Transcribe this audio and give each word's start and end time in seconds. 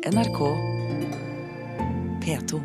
NRK 0.00 0.38
P2. 2.24 2.60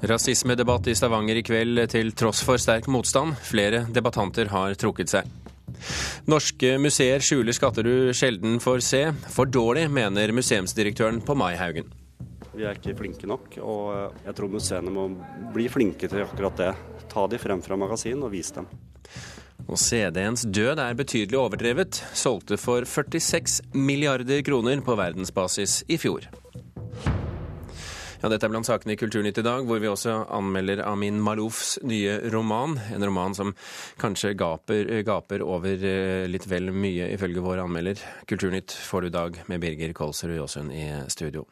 Rasismedebatt 0.00 0.86
i 0.86 0.94
Stavanger 0.94 1.40
i 1.40 1.42
kveld 1.42 1.80
til 1.88 2.12
tross 2.12 2.42
for 2.44 2.60
sterk 2.60 2.84
motstand. 2.84 3.38
Flere 3.40 3.86
debattanter 3.88 4.52
har 4.52 4.76
trukket 4.76 5.14
seg. 5.14 5.32
Norske 6.28 6.74
museer 6.76 7.24
skjuler 7.24 7.56
skatter 7.56 7.88
du 7.88 8.12
sjelden 8.12 8.60
får 8.60 8.84
se. 8.84 9.02
For 9.32 9.48
dårlig, 9.48 9.88
mener 9.88 10.36
museumsdirektøren 10.36 11.24
på 11.24 11.40
Maihaugen. 11.40 11.88
Vi 12.60 12.66
er 12.68 12.76
ikke 12.76 12.92
flinke 12.92 13.24
nok, 13.24 13.54
og 13.64 14.18
jeg 14.20 14.36
tror 14.36 14.50
museene 14.52 14.90
må 14.92 15.06
bli 15.54 15.64
flinke 15.72 16.10
til 16.12 16.26
akkurat 16.26 16.58
det. 16.60 16.72
Ta 17.08 17.22
de 17.32 17.38
frem 17.40 17.62
fra 17.64 17.78
magasin 17.80 18.20
og 18.20 18.34
vis 18.34 18.50
dem. 18.52 18.66
Og 19.64 19.78
CD-ens 19.80 20.42
død 20.44 20.82
er 20.82 20.98
betydelig 20.98 21.38
overdrevet. 21.40 22.02
Solgte 22.12 22.58
for 22.60 22.84
46 22.84 23.62
milliarder 23.72 24.42
kroner 24.44 24.82
på 24.84 24.96
verdensbasis 24.98 25.78
i 25.88 25.96
fjor. 26.02 26.26
Ja, 28.20 28.28
Dette 28.28 28.44
er 28.44 28.52
blant 28.52 28.68
sakene 28.68 28.92
i 28.92 29.00
Kulturnytt 29.00 29.40
i 29.40 29.44
dag, 29.46 29.64
hvor 29.64 29.80
vi 29.80 29.88
også 29.88 30.18
anmelder 30.28 30.82
Amin 30.84 31.16
Maloufs 31.24 31.78
nye 31.80 32.18
roman. 32.34 32.76
En 32.92 33.06
roman 33.08 33.32
som 33.38 33.54
kanskje 34.02 34.34
gaper, 34.36 34.98
gaper 35.08 35.46
over 35.46 35.80
eh, 35.80 36.26
litt 36.28 36.44
vel 36.50 36.68
mye, 36.76 37.08
ifølge 37.14 37.40
vår 37.40 37.64
anmelder. 37.64 38.04
Kulturnytt 38.28 38.76
får 38.76 39.08
du 39.08 39.08
i 39.08 39.16
dag 39.16 39.40
med 39.48 39.64
Birger 39.64 39.96
Kolsrud 39.96 40.36
Jåsund 40.36 40.76
i 40.76 40.84
studio. 41.08 41.46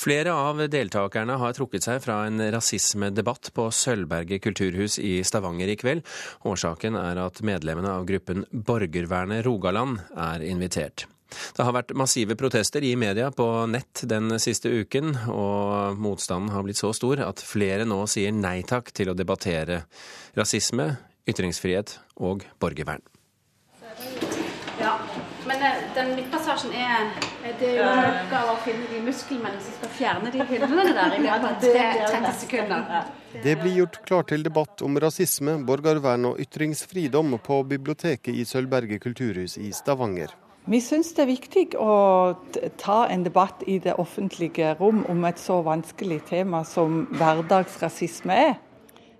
Flere 0.00 0.32
av 0.32 0.62
deltakerne 0.72 1.36
har 1.40 1.54
trukket 1.56 1.86
seg 1.86 2.02
fra 2.04 2.22
en 2.28 2.40
rasismedebatt 2.54 3.52
på 3.56 3.68
Sølvberget 3.74 4.42
kulturhus 4.44 4.98
i 5.02 5.20
Stavanger 5.26 5.70
i 5.72 5.78
kveld. 5.80 6.04
Årsaken 6.48 6.98
er 7.00 7.20
at 7.26 7.42
medlemmene 7.46 7.94
av 7.98 8.08
gruppen 8.08 8.46
Borgervernet 8.50 9.44
Rogaland 9.46 10.00
er 10.16 10.44
invitert. 10.46 11.06
Det 11.30 11.62
har 11.62 11.74
vært 11.74 11.94
massive 11.98 12.34
protester 12.38 12.84
i 12.86 12.96
media 12.98 13.30
på 13.34 13.46
nett 13.70 14.02
den 14.10 14.34
siste 14.42 14.72
uken, 14.72 15.14
og 15.30 16.00
motstanden 16.00 16.50
har 16.54 16.66
blitt 16.66 16.80
så 16.80 16.92
stor 16.96 17.22
at 17.26 17.42
flere 17.44 17.86
nå 17.88 18.02
sier 18.10 18.34
nei 18.34 18.60
takk 18.66 18.90
til 18.96 19.12
å 19.12 19.16
debattere 19.18 19.84
rasisme, 20.38 20.92
ytringsfrihet 21.30 21.98
og 22.26 22.46
borgervern. 22.62 23.04
Eh, 25.60 25.80
den 25.94 26.14
midtpassasjen 26.16 26.72
er 26.72 27.10
eh, 27.44 27.54
Det 27.60 27.66
er 27.68 27.74
jo 27.76 27.84
en 27.84 28.06
oppgave 28.08 28.52
å 28.54 28.60
finne 28.64 28.86
de 28.88 29.00
muskelmennene 29.04 29.60
som 29.60 29.74
skal 29.76 29.90
fjerne 29.98 30.32
de 30.32 30.46
hyllene 30.48 30.94
der 30.96 31.16
i 31.18 31.20
løpet 31.20 31.48
av 31.50 32.06
30 32.14 32.30
sekunder. 32.40 33.10
Det 33.44 33.56
blir 33.60 33.76
gjort 33.82 33.98
klart 34.08 34.30
til 34.32 34.46
debatt 34.46 34.80
om 34.86 34.96
rasisme, 35.04 35.58
borgervern 35.68 36.30
og 36.30 36.40
ytringsfridom 36.40 37.36
på 37.44 37.60
biblioteket 37.74 38.32
i 38.32 38.46
Sølvberget 38.48 39.04
kulturhus 39.04 39.58
i 39.60 39.68
Stavanger. 39.76 40.32
Vi 40.70 40.80
syns 40.84 41.12
det 41.16 41.26
er 41.26 41.30
viktig 41.30 41.66
å 41.80 41.92
ta 42.80 42.98
en 43.12 43.24
debatt 43.28 43.60
i 43.68 43.78
det 43.84 43.98
offentlige 44.00 44.74
rom 44.80 45.04
om 45.12 45.24
et 45.28 45.40
så 45.40 45.60
vanskelig 45.66 46.22
tema 46.32 46.64
som 46.68 47.04
hverdagsrasisme 47.20 48.44
er. 48.48 48.54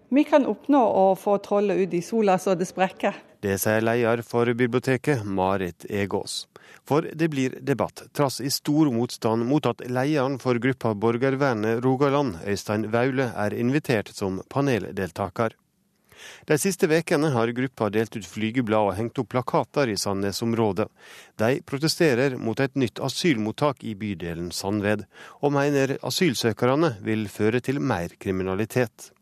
Vi 0.08 0.24
kan 0.24 0.48
oppnå 0.48 0.80
å 0.80 1.10
få 1.20 1.36
trollet 1.44 1.84
ut 1.84 1.96
i 1.96 2.02
sola 2.04 2.40
så 2.40 2.56
det 2.56 2.68
sprekker. 2.68 3.26
Det 3.40 3.56
sier 3.56 3.80
leder 3.80 4.20
for 4.20 4.52
biblioteket, 4.52 5.24
Marit 5.24 5.86
Egås. 5.88 6.46
For 6.84 7.06
det 7.14 7.28
blir 7.32 7.54
debatt, 7.64 8.02
trass 8.12 8.40
i 8.40 8.50
stor 8.52 8.90
motstand 8.92 9.46
mot 9.48 9.64
at 9.66 9.80
lederen 9.88 10.36
for 10.42 10.60
gruppa 10.60 10.92
Borgervernet 10.94 11.80
Rogaland, 11.84 12.36
Øystein 12.44 12.90
Vaule, 12.92 13.30
er 13.32 13.56
invitert 13.56 14.12
som 14.12 14.42
paneldeltaker. 14.52 15.56
De 16.44 16.58
siste 16.60 16.84
ukene 16.84 17.30
har 17.32 17.52
gruppa 17.56 17.88
delt 17.88 18.18
ut 18.18 18.26
flygeblad 18.28 18.90
og 18.90 18.98
hengt 18.98 19.20
opp 19.22 19.30
plakater 19.32 19.88
i 19.88 19.96
Sandnes-området. 19.96 20.90
De 21.40 21.62
protesterer 21.64 22.36
mot 22.36 22.60
et 22.60 22.76
nytt 22.76 23.00
asylmottak 23.00 23.80
i 23.88 23.94
bydelen 23.96 24.50
Sandved, 24.52 25.06
og 25.40 25.54
mener 25.56 25.96
asylsøkerne 26.04 26.98
vil 27.06 27.24
føre 27.32 27.64
til 27.64 27.80
mer 27.80 28.12
kriminalitet. 28.20 29.14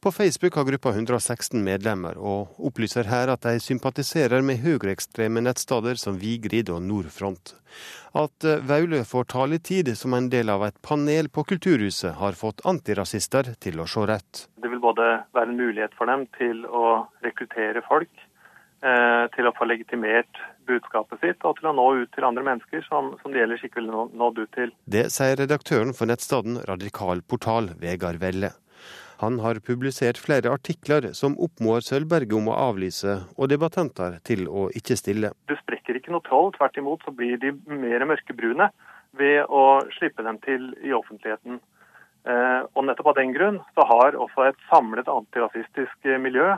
På 0.00 0.12
Facebook 0.12 0.54
har 0.54 0.64
gruppa 0.64 0.88
116 0.94 1.64
medlemmer, 1.64 2.14
og 2.18 2.54
opplyser 2.68 3.08
her 3.10 3.32
at 3.32 3.42
de 3.42 3.58
sympatiserer 3.60 4.44
med 4.46 4.60
høyreekstreme 4.62 5.42
nettsteder 5.42 5.98
som 5.98 6.20
Vigrid 6.22 6.70
og 6.70 6.84
Nordfront. 6.86 7.54
At 8.14 8.46
eh, 8.46 8.62
Vaule 8.68 9.00
får 9.04 9.26
taletid 9.34 9.90
som 9.98 10.14
en 10.14 10.28
del 10.30 10.52
av 10.54 10.62
et 10.68 10.78
panel 10.86 11.28
på 11.34 11.42
Kulturhuset, 11.50 12.14
har 12.20 12.38
fått 12.38 12.62
antirasister 12.70 13.50
til 13.58 13.80
å 13.82 13.88
se 13.90 14.06
rett. 14.06 14.44
Det 14.62 14.70
vil 14.70 14.80
både 14.84 15.08
være 15.34 15.50
en 15.50 15.58
mulighet 15.58 15.98
for 15.98 16.06
dem 16.06 16.28
til 16.38 16.62
å 16.70 16.84
rekruttere 17.26 17.82
folk, 17.88 18.12
eh, 18.86 19.24
til 19.34 19.50
å 19.50 19.54
få 19.58 19.66
legitimert 19.66 20.40
budskapet 20.70 21.18
sitt, 21.26 21.42
og 21.42 21.58
til 21.58 21.72
å 21.72 21.74
nå 21.74 21.88
ut 22.04 22.14
til 22.14 22.28
andre 22.28 22.46
mennesker 22.46 22.86
som, 22.86 23.16
som 23.22 23.34
de 23.34 23.42
ellers 23.42 23.66
ikke 23.66 23.80
ville 23.82 23.90
nå- 23.92 24.12
nådd 24.14 24.40
ut 24.44 24.54
til. 24.54 24.72
Det 24.86 25.08
sier 25.10 25.36
redaktøren 25.42 25.90
for 25.96 26.06
nettstedet 26.06 26.62
Radikal 26.70 27.26
Portal, 27.26 27.72
Vegard 27.82 28.22
Velle. 28.22 28.54
Han 29.20 29.40
har 29.42 29.58
publisert 29.66 30.18
flere 30.22 30.52
artikler 30.54 31.08
som 31.18 31.34
oppmår 31.42 31.82
Sølvberget 31.86 32.36
om 32.38 32.50
å 32.52 32.58
avlyse, 32.68 33.16
og 33.34 33.50
debattanter 33.50 34.20
til 34.28 34.44
å 34.46 34.68
ikke 34.78 34.94
stille. 35.00 35.32
Du 35.50 35.56
sprekker 35.58 35.98
ikke 35.98 36.14
noe 36.14 36.22
troll, 36.28 36.52
tvert 36.54 36.78
imot 36.78 37.02
så 37.02 37.14
blir 37.14 37.40
de 37.42 37.50
mer 37.66 38.04
mørkebrune 38.06 38.70
ved 39.18 39.40
å 39.50 39.64
slippe 39.96 40.22
dem 40.22 40.38
til 40.44 40.70
i 40.86 40.94
offentligheten. 40.94 41.58
Eh, 42.28 42.60
og 42.74 42.86
nettopp 42.86 43.10
av 43.10 43.18
den 43.18 43.34
grunn 43.34 43.58
så 43.74 43.86
har 43.90 44.18
også 44.18 44.50
et 44.50 44.62
samlet 44.70 45.10
antirasistisk 45.10 46.06
eh, 46.06 46.20
miljø 46.22 46.54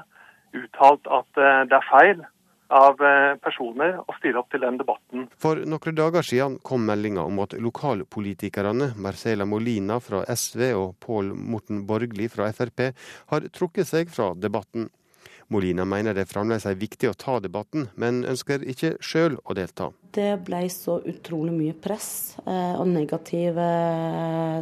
uttalt 0.56 1.08
at 1.08 1.40
eh, 1.40 1.62
det 1.70 1.78
er 1.78 1.88
feil 1.88 2.22
av 2.70 3.02
eh, 3.02 3.34
personer 3.42 3.98
å 4.00 4.14
stille 4.18 4.40
opp 4.40 4.50
til 4.52 4.62
den 4.64 4.78
debatten. 4.80 5.26
For 5.42 5.60
noen 5.66 5.98
dager 5.98 6.26
siden 6.26 6.58
kom 6.66 6.86
meldinga 6.88 7.24
om 7.26 7.42
at 7.44 7.56
lokalpolitikerne 7.58 8.92
Marcela 9.00 9.46
Molina 9.48 9.98
fra 10.02 10.22
SV 10.28 10.64
og 10.78 10.96
Pål 11.02 11.34
Morten 11.34 11.84
Borgli 11.88 12.30
fra 12.32 12.50
Frp 12.54 12.90
har 13.32 13.50
trukket 13.54 13.90
seg 13.90 14.10
fra 14.14 14.32
debatten. 14.38 14.88
Molina 15.50 15.82
mener 15.82 16.14
det 16.14 16.28
fremdeles 16.30 16.62
er 16.70 16.76
viktig 16.78 17.08
å 17.10 17.16
ta 17.18 17.40
debatten, 17.42 17.88
men 17.98 18.22
ønsker 18.28 18.62
ikke 18.70 18.92
sjøl 19.02 19.34
å 19.42 19.56
delta. 19.58 19.88
Det 20.14 20.36
ble 20.46 20.60
så 20.70 21.00
utrolig 21.10 21.54
mye 21.56 21.74
press 21.74 22.36
eh, 22.44 22.76
og 22.78 22.86
negative, 22.92 23.66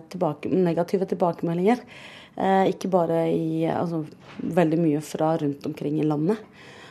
tilbake, 0.09 0.49
negative 0.49 1.11
tilbakemeldinger. 1.11 1.85
Eh, 2.39 2.71
ikke 2.73 2.89
bare 2.93 3.27
i 3.35 3.67
altså, 3.69 4.05
Veldig 4.39 4.77
mye 4.79 5.01
fra 5.03 5.33
rundt 5.41 5.65
omkring 5.67 5.97
i 5.99 6.05
landet. 6.07 6.39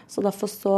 Så 0.07 0.23
derfor 0.23 0.47
så 0.47 0.73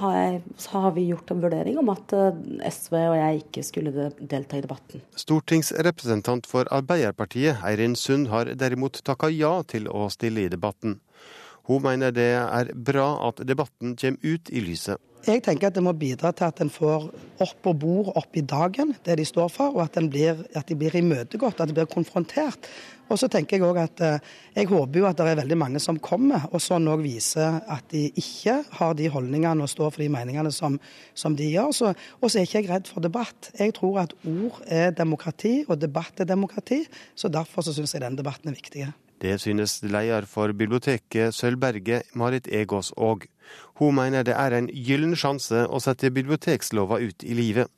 har, 0.00 0.12
jeg, 0.14 0.42
så 0.56 0.82
har 0.84 0.92
vi 0.94 1.08
gjort 1.08 1.30
en 1.34 1.40
vurdering 1.42 1.80
om 1.82 1.88
at 1.90 2.14
eh, 2.14 2.36
SV 2.70 2.94
og 3.00 3.16
jeg 3.18 3.40
ikke 3.42 3.64
skulle 3.66 4.10
delta 4.20 4.60
i 4.60 4.62
debatten. 4.62 5.02
Stortingsrepresentant 5.18 6.46
for 6.46 6.70
Arbeiderpartiet, 6.74 7.58
Eirin 7.66 7.98
Sund, 7.98 8.28
har 8.30 8.52
derimot 8.54 9.02
takka 9.06 9.32
ja 9.34 9.58
til 9.66 9.90
å 9.90 10.06
stille 10.14 10.46
i 10.46 10.52
debatten. 10.52 11.00
Hun 11.66 11.82
mener 11.82 12.14
det 12.14 12.30
er 12.38 12.70
bra 12.70 13.08
at 13.26 13.42
debatten 13.42 13.96
kommer 13.98 14.22
ut 14.22 14.54
i 14.54 14.62
lyset. 14.62 15.02
Jeg 15.26 15.40
tenker 15.42 15.66
at 15.66 15.74
det 15.74 15.82
må 15.82 15.90
bidra 15.98 16.30
til 16.30 16.46
at 16.46 16.60
en 16.62 16.68
får 16.70 17.08
opp 17.42 17.56
på 17.64 17.72
bord, 17.74 18.12
opp 18.14 18.36
i 18.38 18.44
dagen, 18.46 18.92
det 19.02 19.16
de 19.18 19.24
står 19.26 19.48
for, 19.50 19.74
og 19.74 19.82
at, 19.82 19.96
blir, 20.06 20.44
at 20.54 20.68
de 20.68 20.76
blir 20.78 20.94
imøtegått, 21.00 21.58
at 21.58 21.66
de 21.66 21.74
blir 21.74 21.88
konfrontert. 21.90 22.68
Og 23.10 23.18
så 23.18 23.26
tenker 23.30 23.58
jeg 23.58 23.66
også 23.66 23.82
at 23.82 24.02
eh, 24.06 24.28
jeg 24.54 24.68
håper 24.70 25.00
jo 25.00 25.08
at 25.08 25.18
det 25.18 25.26
er 25.32 25.40
veldig 25.40 25.58
mange 25.58 25.82
som 25.82 25.98
kommer, 26.02 26.46
og 26.52 26.62
sånn 26.62 26.86
òg 26.90 27.02
viser 27.02 27.58
at 27.74 27.90
de 27.90 28.04
ikke 28.22 28.60
har 28.78 28.94
de 28.98 29.08
holdningene 29.10 29.66
og 29.66 29.70
står 29.70 29.96
for 29.96 30.04
de 30.04 30.10
meningene 30.14 30.52
som, 30.54 30.78
som 31.14 31.34
de 31.38 31.48
gjør. 31.50 31.72
Så, 31.74 31.90
og 32.20 32.30
så 32.30 32.40
er 32.40 32.46
ikke 32.46 32.62
jeg 32.62 32.70
redd 32.70 32.90
for 32.90 33.02
debatt. 33.02 33.50
Jeg 33.58 33.74
tror 33.78 34.04
at 34.04 34.14
ord 34.30 34.62
er 34.66 34.94
demokrati, 34.94 35.56
og 35.66 35.82
debatt 35.82 36.22
er 36.22 36.30
demokrati. 36.30 36.84
Så 37.18 37.30
derfor 37.34 37.66
så 37.66 37.74
syns 37.74 37.98
jeg 37.98 38.06
den 38.06 38.18
debatten 38.18 38.54
er 38.54 38.58
viktig. 38.58 38.86
Det 39.22 39.38
synes 39.40 39.78
leder 39.82 40.26
for 40.28 40.52
biblioteket 40.52 41.34
Sølvberget, 41.34 42.10
Marit 42.14 42.48
Egås 42.52 42.92
òg. 42.96 43.24
Hun 43.80 43.94
mener 43.96 44.24
det 44.26 44.34
er 44.36 44.52
en 44.56 44.68
gyllen 44.68 45.16
sjanse 45.16 45.64
å 45.68 45.80
sette 45.80 46.10
biblioteksloven 46.12 47.08
ut 47.08 47.24
i 47.24 47.36
livet. 47.38 47.70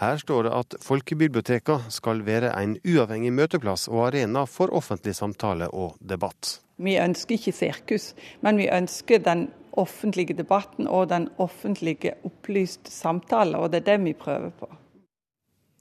Her 0.00 0.16
står 0.18 0.48
det 0.48 0.52
at 0.56 0.76
folkebibliotekene 0.82 1.92
skal 1.92 2.24
være 2.26 2.50
en 2.56 2.74
uavhengig 2.82 3.32
møteplass 3.36 3.86
og 3.90 4.08
arena 4.08 4.46
for 4.48 4.72
offentlig 4.74 5.14
samtale 5.18 5.68
og 5.70 5.98
debatt. 6.00 6.58
Vi 6.80 6.96
ønsker 6.96 7.36
ikke 7.36 7.52
sirkus, 7.52 8.12
men 8.40 8.56
vi 8.58 8.70
ønsker 8.72 9.20
den 9.22 9.50
offentlige 9.78 10.34
debatten 10.34 10.88
og 10.88 11.10
den 11.12 11.28
offentlige 11.38 12.16
opplyste 12.24 12.90
samtale, 12.90 13.58
og 13.58 13.70
det 13.70 13.82
er 13.82 13.92
det 13.92 13.98
vi 14.06 14.16
prøver 14.16 14.50
på. 14.56 14.70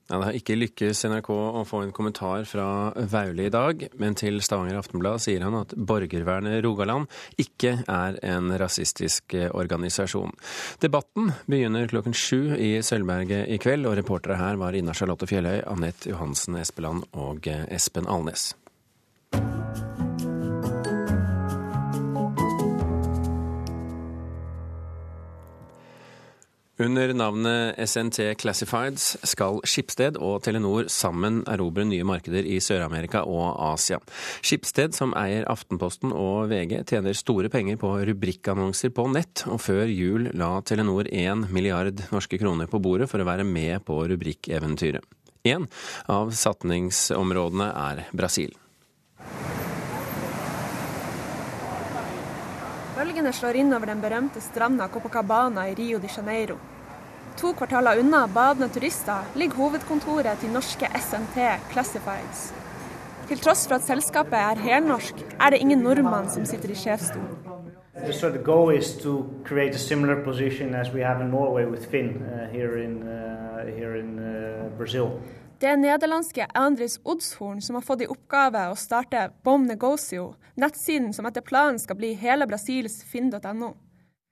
Ja, 0.09 0.17
Det 0.17 0.25
har 0.25 0.37
ikke 0.39 0.55
lykkes 0.57 1.03
NRK 1.05 1.29
å 1.29 1.61
få 1.69 1.83
en 1.85 1.91
kommentar 1.93 2.45
fra 2.49 2.89
Vaule 3.11 3.45
i 3.45 3.51
dag, 3.53 3.83
men 4.01 4.17
til 4.17 4.41
Stavanger 4.41 4.79
Aftenblad 4.79 5.21
sier 5.21 5.45
han 5.45 5.53
at 5.59 5.75
Borgervernet 5.77 6.63
Rogaland 6.65 7.05
ikke 7.37 7.75
er 7.85 8.17
en 8.25 8.49
rasistisk 8.57 9.37
eh, 9.37 9.51
organisasjon. 9.53 10.33
Debatten 10.81 11.29
begynner 11.45 11.85
klokken 11.93 12.17
sju 12.17 12.55
i 12.57 12.79
Sølvberget 12.81 13.53
i 13.53 13.61
kveld, 13.61 13.85
og 13.85 13.99
reportere 14.01 14.39
her 14.41 14.57
var 14.57 14.73
Ina 14.73 14.97
Charlotte 14.97 15.29
Fjelløy, 15.29 15.61
Anette 15.69 16.09
Johansen 16.09 16.57
Espeland 16.57 17.05
og 17.13 17.45
eh, 17.45 17.67
Espen 17.77 18.09
Alnes. 18.09 18.55
Under 26.79 27.13
navnet 27.13 27.75
SNT 27.89 28.39
Classifieds 28.39 29.17
skal 29.27 29.57
Skipsted 29.67 30.15
og 30.23 30.37
Telenor 30.45 30.87
sammen 30.87 31.41
erobre 31.51 31.83
nye 31.83 32.05
markeder 32.07 32.45
i 32.47 32.61
Sør-Amerika 32.63 33.25
og 33.27 33.57
Asia. 33.73 33.97
Skipsted, 34.39 34.95
som 34.95 35.11
eier 35.19 35.43
Aftenposten 35.51 36.13
og 36.15 36.47
VG, 36.53 36.77
tjener 36.87 37.17
store 37.19 37.51
penger 37.51 37.75
på 37.81 37.91
rubrikkannonser 38.07 38.93
på 38.95 39.09
nett, 39.11 39.43
og 39.51 39.59
før 39.65 39.91
jul 39.91 40.31
la 40.39 40.53
Telenor 40.63 41.11
1 41.11 41.49
milliard 41.51 41.99
norske 42.13 42.39
kroner 42.39 42.71
på 42.71 42.79
bordet 42.79 43.11
for 43.11 43.19
å 43.19 43.27
være 43.27 43.43
med 43.43 43.83
på 43.83 43.99
rubrikkeventyret. 44.13 45.03
En 45.51 45.67
av 46.07 46.31
satningsområdene 46.31 47.71
er 47.75 48.05
Brasil. 48.15 48.55
Bølgene 52.99 53.31
slår 53.31 53.55
inn 53.55 53.71
over 53.71 53.87
den 53.87 54.01
berømte 54.03 54.41
stranda 54.43 54.89
Copacabana 54.91 55.69
i 55.69 55.75
Rio 55.77 56.01
de 56.03 56.09
Janeiro. 56.11 56.57
To 57.39 57.53
kvartaler 57.55 58.01
unna 58.01 58.25
badende 58.27 58.67
turister 58.75 59.29
ligger 59.39 59.55
hovedkontoret 59.55 60.41
til 60.41 60.51
norske 60.51 60.89
SNT 60.99 61.37
Classifieds. 61.71 62.41
Til 63.29 63.39
tross 63.39 63.63
for 63.69 63.77
at 63.77 63.87
selskapet 63.87 64.35
er 64.41 64.59
helnorsk, 64.65 65.23
er 65.39 65.55
det 65.55 65.61
ingen 65.63 65.79
nordmann 65.79 66.27
som 66.33 66.43
sitter 66.45 66.75
i 66.75 66.75
sjefsstolen. 66.75 67.39
So 68.11 68.29
the 68.29 68.43
goal 68.43 68.75
is 68.75 68.91
to 69.03 69.23
create 69.45 69.75
a 69.75 69.79
similar 69.79 70.19
position 70.23 70.75
as 70.75 70.91
we 70.91 70.99
have 70.99 71.21
in 71.21 71.31
Norway 71.31 71.65
with 71.65 71.87
Finn 71.91 72.19
uh, 72.27 72.51
here 72.51 72.83
in, 72.83 73.03
uh, 73.07 73.77
here 73.77 73.95
in 73.95 74.19
uh, 74.19 74.77
Brazil. 74.77 75.21
Det 75.59 75.67
er 75.67 75.75
nederlandske 75.75 76.45
Andris 76.55 77.01
Odshorn 77.03 77.57
som 77.59 77.75
har 77.75 77.83
fått 77.83 78.05
i 78.05 78.07
oppgave 78.07 78.61
å 78.71 78.75
starte 78.79 79.25
Bom 79.43 79.65
Negocio, 79.67 80.37
nettsiden 80.55 81.11
som 81.11 81.27
etter 81.27 81.43
planen 81.43 81.81
skal 81.83 81.97
bli 81.99 82.13
hele 82.21 82.45
Brasils 82.47 83.01
finn.no. 83.03 83.73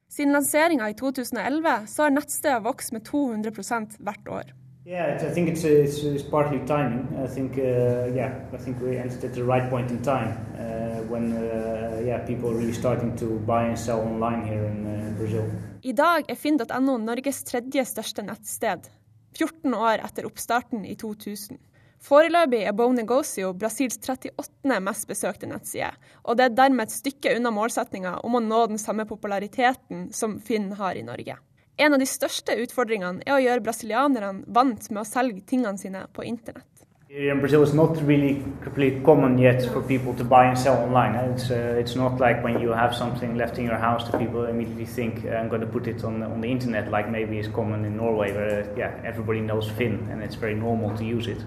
Siden 0.07 0.31
lanseringa 0.31 0.87
i 0.87 0.95
2011 0.95 1.89
så 1.91 2.05
har 2.05 2.13
nettstedet 2.15 2.63
vokst 2.63 2.93
med 2.95 3.03
200% 3.09 3.97
hvert 3.99 4.31
år. 4.31 4.53
Yeah, 4.87 5.19
I 5.19 5.33
think 5.33 5.49
it's, 5.49 5.65
it's, 5.65 5.99
it's 6.05 6.23
partly 6.23 6.61
timing. 6.65 7.03
I 7.19 7.27
think, 7.27 7.57
uh, 7.57 8.07
yeah, 8.15 8.31
I 8.53 8.57
think 8.57 8.79
we 8.79 8.95
entered 8.95 9.25
at 9.25 9.33
the 9.35 9.43
right 9.43 9.69
point 9.69 9.91
in 9.91 9.99
time 10.01 10.31
uh, 10.55 11.03
when, 11.11 11.33
uh, 11.33 11.99
yeah, 12.07 12.23
people 12.23 12.51
are 12.51 12.55
really 12.55 12.71
starting 12.71 13.17
to 13.17 13.41
buy 13.43 13.65
and 13.67 13.77
sell 13.77 13.99
online 13.99 14.47
here 14.47 14.63
in 14.63 14.87
uh, 14.87 15.11
Brazil. 15.19 15.43
I 15.83 15.91
dag 15.91 16.31
er 16.31 16.39
finn.no 16.39 16.95
Norges 17.03 17.43
tredje 17.43 17.83
største 17.83 18.23
nettsted. 18.23 18.87
14 19.37 19.73
år 19.77 20.03
etter 20.05 20.25
oppstarten 20.25 20.85
i 20.85 20.95
2000. 20.97 21.59
Foreløpig 22.07 22.61
er 22.69 22.75
Bo 22.77 22.87
Negocio 22.93 23.51
Brasils 23.57 23.97
38. 23.97 24.77
mest 24.85 25.07
besøkte 25.09 25.49
nettside, 25.49 25.89
og 26.23 26.37
det 26.37 26.45
er 26.45 26.55
dermed 26.59 26.87
et 26.87 26.93
stykke 26.93 27.33
unna 27.39 27.51
målsettinga 27.53 28.19
om 28.27 28.37
å 28.37 28.43
nå 28.43 28.63
den 28.71 28.81
samme 28.81 29.07
populariteten 29.09 30.07
som 30.13 30.37
Finn 30.39 30.71
har 30.77 30.95
i 30.95 31.05
Norge. 31.05 31.39
En 31.77 31.93
av 31.93 32.01
de 32.01 32.09
største 32.09 32.55
utfordringene 32.57 33.25
er 33.25 33.35
å 33.35 33.41
gjøre 33.41 33.65
brasilianerne 33.65 34.45
vant 34.53 34.89
med 34.89 35.03
å 35.03 35.09
selge 35.09 35.43
tingene 35.49 35.77
sine 35.77 36.05
på 36.13 36.25
internett. 36.25 36.76
In 37.09 37.39
Brazil, 37.39 37.63
it's 37.63 37.71
not 37.71 37.95
really 38.05 38.43
completely 38.61 38.99
common 38.99 39.37
yet 39.37 39.63
for 39.71 39.81
people 39.81 40.13
to 40.15 40.25
buy 40.25 40.47
and 40.47 40.59
sell 40.59 40.75
online. 40.75 41.15
It's 41.15 41.49
uh, 41.49 41.79
it's 41.79 41.95
not 41.95 42.19
like 42.19 42.43
when 42.43 42.59
you 42.59 42.73
have 42.73 42.93
something 42.93 43.37
left 43.37 43.57
in 43.57 43.63
your 43.63 43.77
house 43.77 44.03
that 44.11 44.19
people 44.19 44.43
immediately 44.45 44.85
think 44.85 45.23
uh, 45.23 45.29
I'm 45.29 45.47
going 45.47 45.61
to 45.61 45.67
put 45.67 45.87
it 45.87 46.03
on 46.03 46.21
on 46.21 46.41
the 46.41 46.51
internet, 46.51 46.91
like 46.91 47.09
maybe 47.09 47.39
is 47.39 47.47
common 47.47 47.85
in 47.85 47.95
Norway, 47.95 48.33
where 48.33 48.63
uh, 48.63 48.75
yeah 48.75 48.91
everybody 49.05 49.39
knows 49.39 49.69
Finn 49.69 50.05
and 50.11 50.21
it's 50.21 50.35
very 50.35 50.53
normal 50.53 50.97
to 50.97 51.05
use 51.05 51.27
it. 51.27 51.41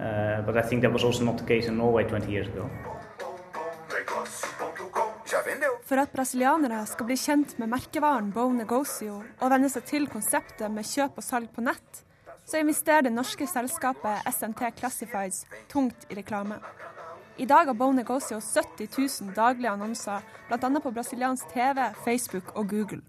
Uh, 0.00 0.42
but 0.42 0.56
I 0.56 0.62
think 0.62 0.82
that 0.82 0.92
was 0.92 1.04
also 1.04 1.24
not 1.24 1.38
the 1.38 1.44
case 1.44 1.68
in 1.68 1.76
Norway 1.76 2.02
20 2.02 2.28
years 2.28 2.48
ago. 2.48 2.68
For 5.84 5.98
at 5.98 6.12
brasilianere 6.12 6.86
skal 6.86 7.06
bli 7.06 7.16
kjent 7.16 7.58
med 7.58 7.70
merkevaren 7.70 8.34
Bo 8.34 8.50
Negocio 8.50 9.22
og 9.38 9.50
venne 9.50 9.70
seg 9.70 9.86
til 9.86 10.10
konseptet 10.10 10.70
med 10.70 10.82
kjøp 10.82 11.18
og 11.18 11.24
salg 11.24 11.50
på 11.54 11.62
nett, 11.62 12.09
så 12.50 12.58
investerer 12.58 13.06
det 13.06 13.12
norske 13.14 13.46
selskapet 13.46 14.26
SNT 14.26 14.64
Classifieds 14.78 15.44
tungt 15.70 16.06
i 16.08 16.16
reklame. 16.18 16.58
I 17.36 17.46
dag 17.46 17.70
har 17.70 17.74
Bo 17.78 17.92
Negocio 17.92 18.40
70 18.40 18.88
000 19.22 19.34
daglige 19.36 19.70
annonser, 19.70 20.24
bl.a. 20.48 20.80
på 20.82 20.90
brasiliansk 20.90 21.52
TV, 21.54 21.78
Facebook 22.04 22.50
og 22.56 22.68
Google. 22.68 23.00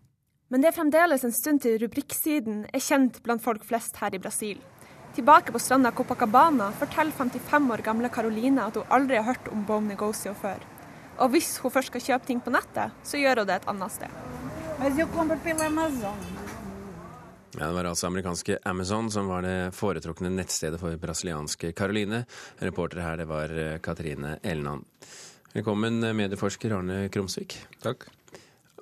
Men 0.48 0.62
det 0.62 0.70
er 0.70 0.76
fremdeles 0.76 1.24
en 1.26 1.34
stund 1.34 1.64
til 1.64 1.80
rubrikksiden 1.82 2.66
er 2.70 2.84
kjent 2.84 3.18
blant 3.26 3.44
folk 3.44 3.66
flest 3.66 3.98
her 4.04 4.14
i 4.14 4.22
Brasil. 4.22 4.60
Tilbake 5.16 5.52
på 5.52 5.60
stranda 5.60 5.92
Copacabana 5.92 6.70
forteller 6.80 7.12
55 7.12 7.72
år 7.72 7.84
gamle 7.84 8.12
Caroline 8.14 8.68
at 8.68 8.78
hun 8.78 8.94
aldri 8.94 9.18
har 9.18 9.28
hørt 9.32 9.50
om 9.52 9.66
Bo 9.66 9.80
Negocio 9.80 10.36
før. 10.38 10.62
Og 11.18 11.34
hvis 11.34 11.58
hun 11.64 11.74
først 11.74 11.92
skal 11.92 12.06
kjøpe 12.12 12.30
ting 12.30 12.44
på 12.44 12.54
nettet, 12.54 12.94
så 13.04 13.18
gjør 13.18 13.42
hun 13.42 13.50
det 13.50 13.58
et 13.58 13.68
annet 13.74 13.98
sted. 13.98 14.22
Men 14.80 15.02
jeg. 16.06 16.41
Ja, 17.60 17.68
Det 17.68 17.74
var 17.74 17.84
altså 17.90 18.08
amerikanske 18.08 18.58
Amazon 18.66 19.10
som 19.12 19.28
var 19.28 19.44
det 19.44 19.74
foretrukne 19.76 20.30
nettstedet 20.32 20.80
for 20.80 20.96
brasilianske 20.96 21.74
Caroline. 21.76 22.24
Reporter 22.64 23.02
her, 23.04 23.18
det 23.20 23.28
var 23.28 23.52
eh, 23.52 23.78
Katrine 23.84 24.38
Elnan. 24.44 24.86
Velkommen, 25.52 26.00
eh, 26.04 26.16
medieforsker 26.16 26.72
Arne 26.78 27.10
Krumsvik. 27.12 27.58
Takk. 27.84 28.08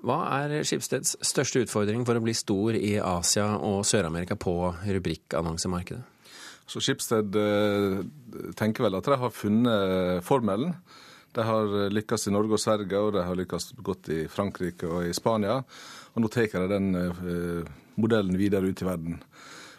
Hva 0.06 0.20
er 0.38 0.62
Skipsteds 0.62 1.16
største 1.26 1.64
utfordring 1.66 2.06
for 2.06 2.20
å 2.20 2.24
bli 2.24 2.38
stor 2.38 2.78
i 2.78 2.94
Asia 3.02 3.48
og 3.58 3.82
Sør-Amerika 3.90 4.38
på 4.38 4.54
rubrikkannonsemarkedet? 4.86 6.06
Så 6.70 6.86
Skipsted 6.86 7.42
eh, 7.42 8.00
tenker 8.54 8.86
vel 8.86 9.02
at 9.02 9.10
de 9.10 9.18
har 9.26 9.34
funnet 9.34 10.22
formelen. 10.22 10.78
De 11.34 11.42
har 11.46 11.90
lykkes 11.90 12.30
i 12.30 12.38
Norge 12.38 12.54
og 12.54 12.62
Sverige, 12.62 13.02
og 13.02 13.18
de 13.18 13.26
har 13.26 13.38
lykkes 13.38 13.72
godt 13.82 14.14
i 14.14 14.24
Frankrike 14.30 14.86
og 14.86 15.10
i 15.10 15.14
Spania. 15.18 15.58
Og 16.14 16.22
nå 16.22 16.30
tar 16.30 16.54
de 16.54 16.70
den 16.70 16.94
modellen 18.00 18.40
videre 18.40 18.70
ut 18.70 18.82
i 18.82 18.88
verden. 18.88 19.20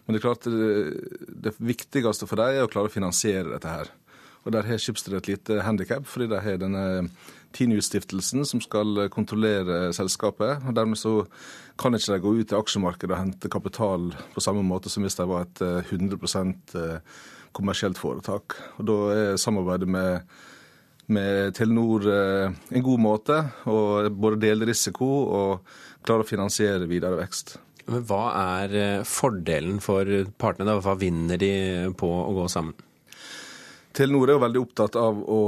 Men 0.05 0.17
det 0.17 0.21
er 0.21 0.27
klart 0.27 0.47
det, 0.49 0.71
det 1.49 1.55
viktigste 1.59 2.29
for 2.29 2.41
dem 2.41 2.57
er 2.57 2.67
å 2.67 2.71
klare 2.71 2.91
å 2.91 2.93
finansiere 2.93 3.53
dette 3.53 3.71
her. 3.71 3.91
Og 4.41 4.55
der 4.55 4.65
har 4.65 4.81
Schibsted 4.81 5.15
et 5.19 5.29
lite 5.29 5.61
handikap, 5.67 6.07
fordi 6.09 6.31
de 6.31 6.41
har 6.41 6.61
denne 6.61 6.85
Tinius-stiftelsen 7.57 8.47
som 8.49 8.63
skal 8.63 9.09
kontrollere 9.13 9.91
selskapet. 9.97 10.63
og 10.65 10.77
Dermed 10.77 10.99
så 10.99 11.27
kan 11.81 11.97
ikke 11.97 12.15
de 12.15 12.23
gå 12.25 12.35
ut 12.39 12.55
i 12.55 12.59
aksjemarkedet 12.59 13.13
og 13.15 13.21
hente 13.21 13.53
kapital 13.53 14.09
på 14.35 14.45
samme 14.45 14.65
måte 14.67 14.93
som 14.93 15.05
hvis 15.05 15.19
de 15.19 15.27
var 15.29 15.45
et 15.47 15.63
100 15.91 16.19
kommersielt 17.53 17.99
foretak. 18.01 18.57
Og 18.79 18.87
Da 18.87 18.99
er 19.15 19.41
samarbeidet 19.41 19.89
med, 19.89 20.27
med 21.07 21.55
Telenor 21.55 22.07
en 22.09 22.87
god 22.87 23.01
måte 23.01 23.43
å 23.67 24.09
både 24.09 24.41
dele 24.41 24.71
risiko 24.71 25.11
og 25.27 25.75
klare 26.07 26.25
å 26.25 26.31
finansiere 26.31 26.89
videre 26.89 27.19
vekst. 27.21 27.59
Men 27.91 28.07
Hva 28.07 28.25
er 28.39 29.03
fordelen 29.09 29.81
for 29.83 30.07
partene? 30.39 30.69
da? 30.71 30.79
Hva 30.85 30.95
vinner 30.99 31.41
de 31.41 31.53
på 31.99 32.07
å 32.07 32.33
gå 32.37 32.47
sammen? 32.53 32.77
Telenor 33.97 34.31
er 34.31 34.37
jo 34.37 34.45
veldig 34.45 34.61
opptatt 34.63 34.97
av 35.01 35.17
å 35.27 35.43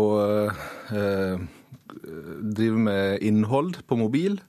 eh, 0.91 1.45
drive 2.59 2.81
med 2.89 3.23
innhold 3.23 3.85
på 3.87 3.99
mobil. 4.01 4.41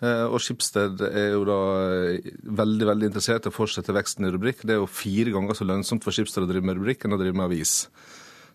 Eh, 0.00 0.24
og 0.24 0.38
Skipsted 0.40 1.02
er 1.08 1.34
jo 1.34 1.42
da 1.48 1.58
veldig 2.62 2.88
veldig 2.92 3.10
interessert 3.10 3.48
i 3.48 3.52
å 3.52 3.54
fortsette 3.54 3.94
veksten 3.94 4.28
i 4.28 4.32
rubrikk. 4.32 4.64
Det 4.64 4.76
er 4.76 4.80
jo 4.80 4.90
fire 4.90 5.34
ganger 5.34 5.58
så 5.58 5.66
lønnsomt 5.68 6.06
for 6.06 6.14
Skipsted 6.14 6.46
å 6.46 6.50
drive 6.50 6.68
med 6.68 6.78
rubrikk 6.78 7.04
enn 7.04 7.16
å 7.16 7.20
drive 7.20 7.36
med 7.36 7.50
avis. 7.50 7.82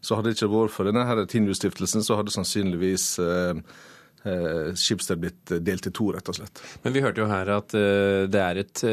Så 0.03 0.18
hadde 0.18 0.32
det 0.32 0.39
ikke 0.39 0.51
vært 0.51 0.74
for 0.75 0.89
denne 0.89 1.06
her 1.08 1.22
Tinju-stiftelsen, 1.30 2.03
så 2.03 2.18
hadde 2.20 2.34
sannsynligvis 2.34 3.08
eh, 3.24 3.60
Skipsted 4.24 5.20
blitt 5.20 5.51
delt 5.65 5.88
i 5.89 5.92
to, 5.92 6.08
rett 6.15 6.30
og 6.32 6.38
slett. 6.38 6.62
Men 6.86 6.96
vi 6.96 7.01
hørte 7.03 7.24
jo 7.24 7.27
her 7.27 7.50
at 7.58 7.74
det 7.74 8.39
er 8.39 8.60
et 8.62 8.84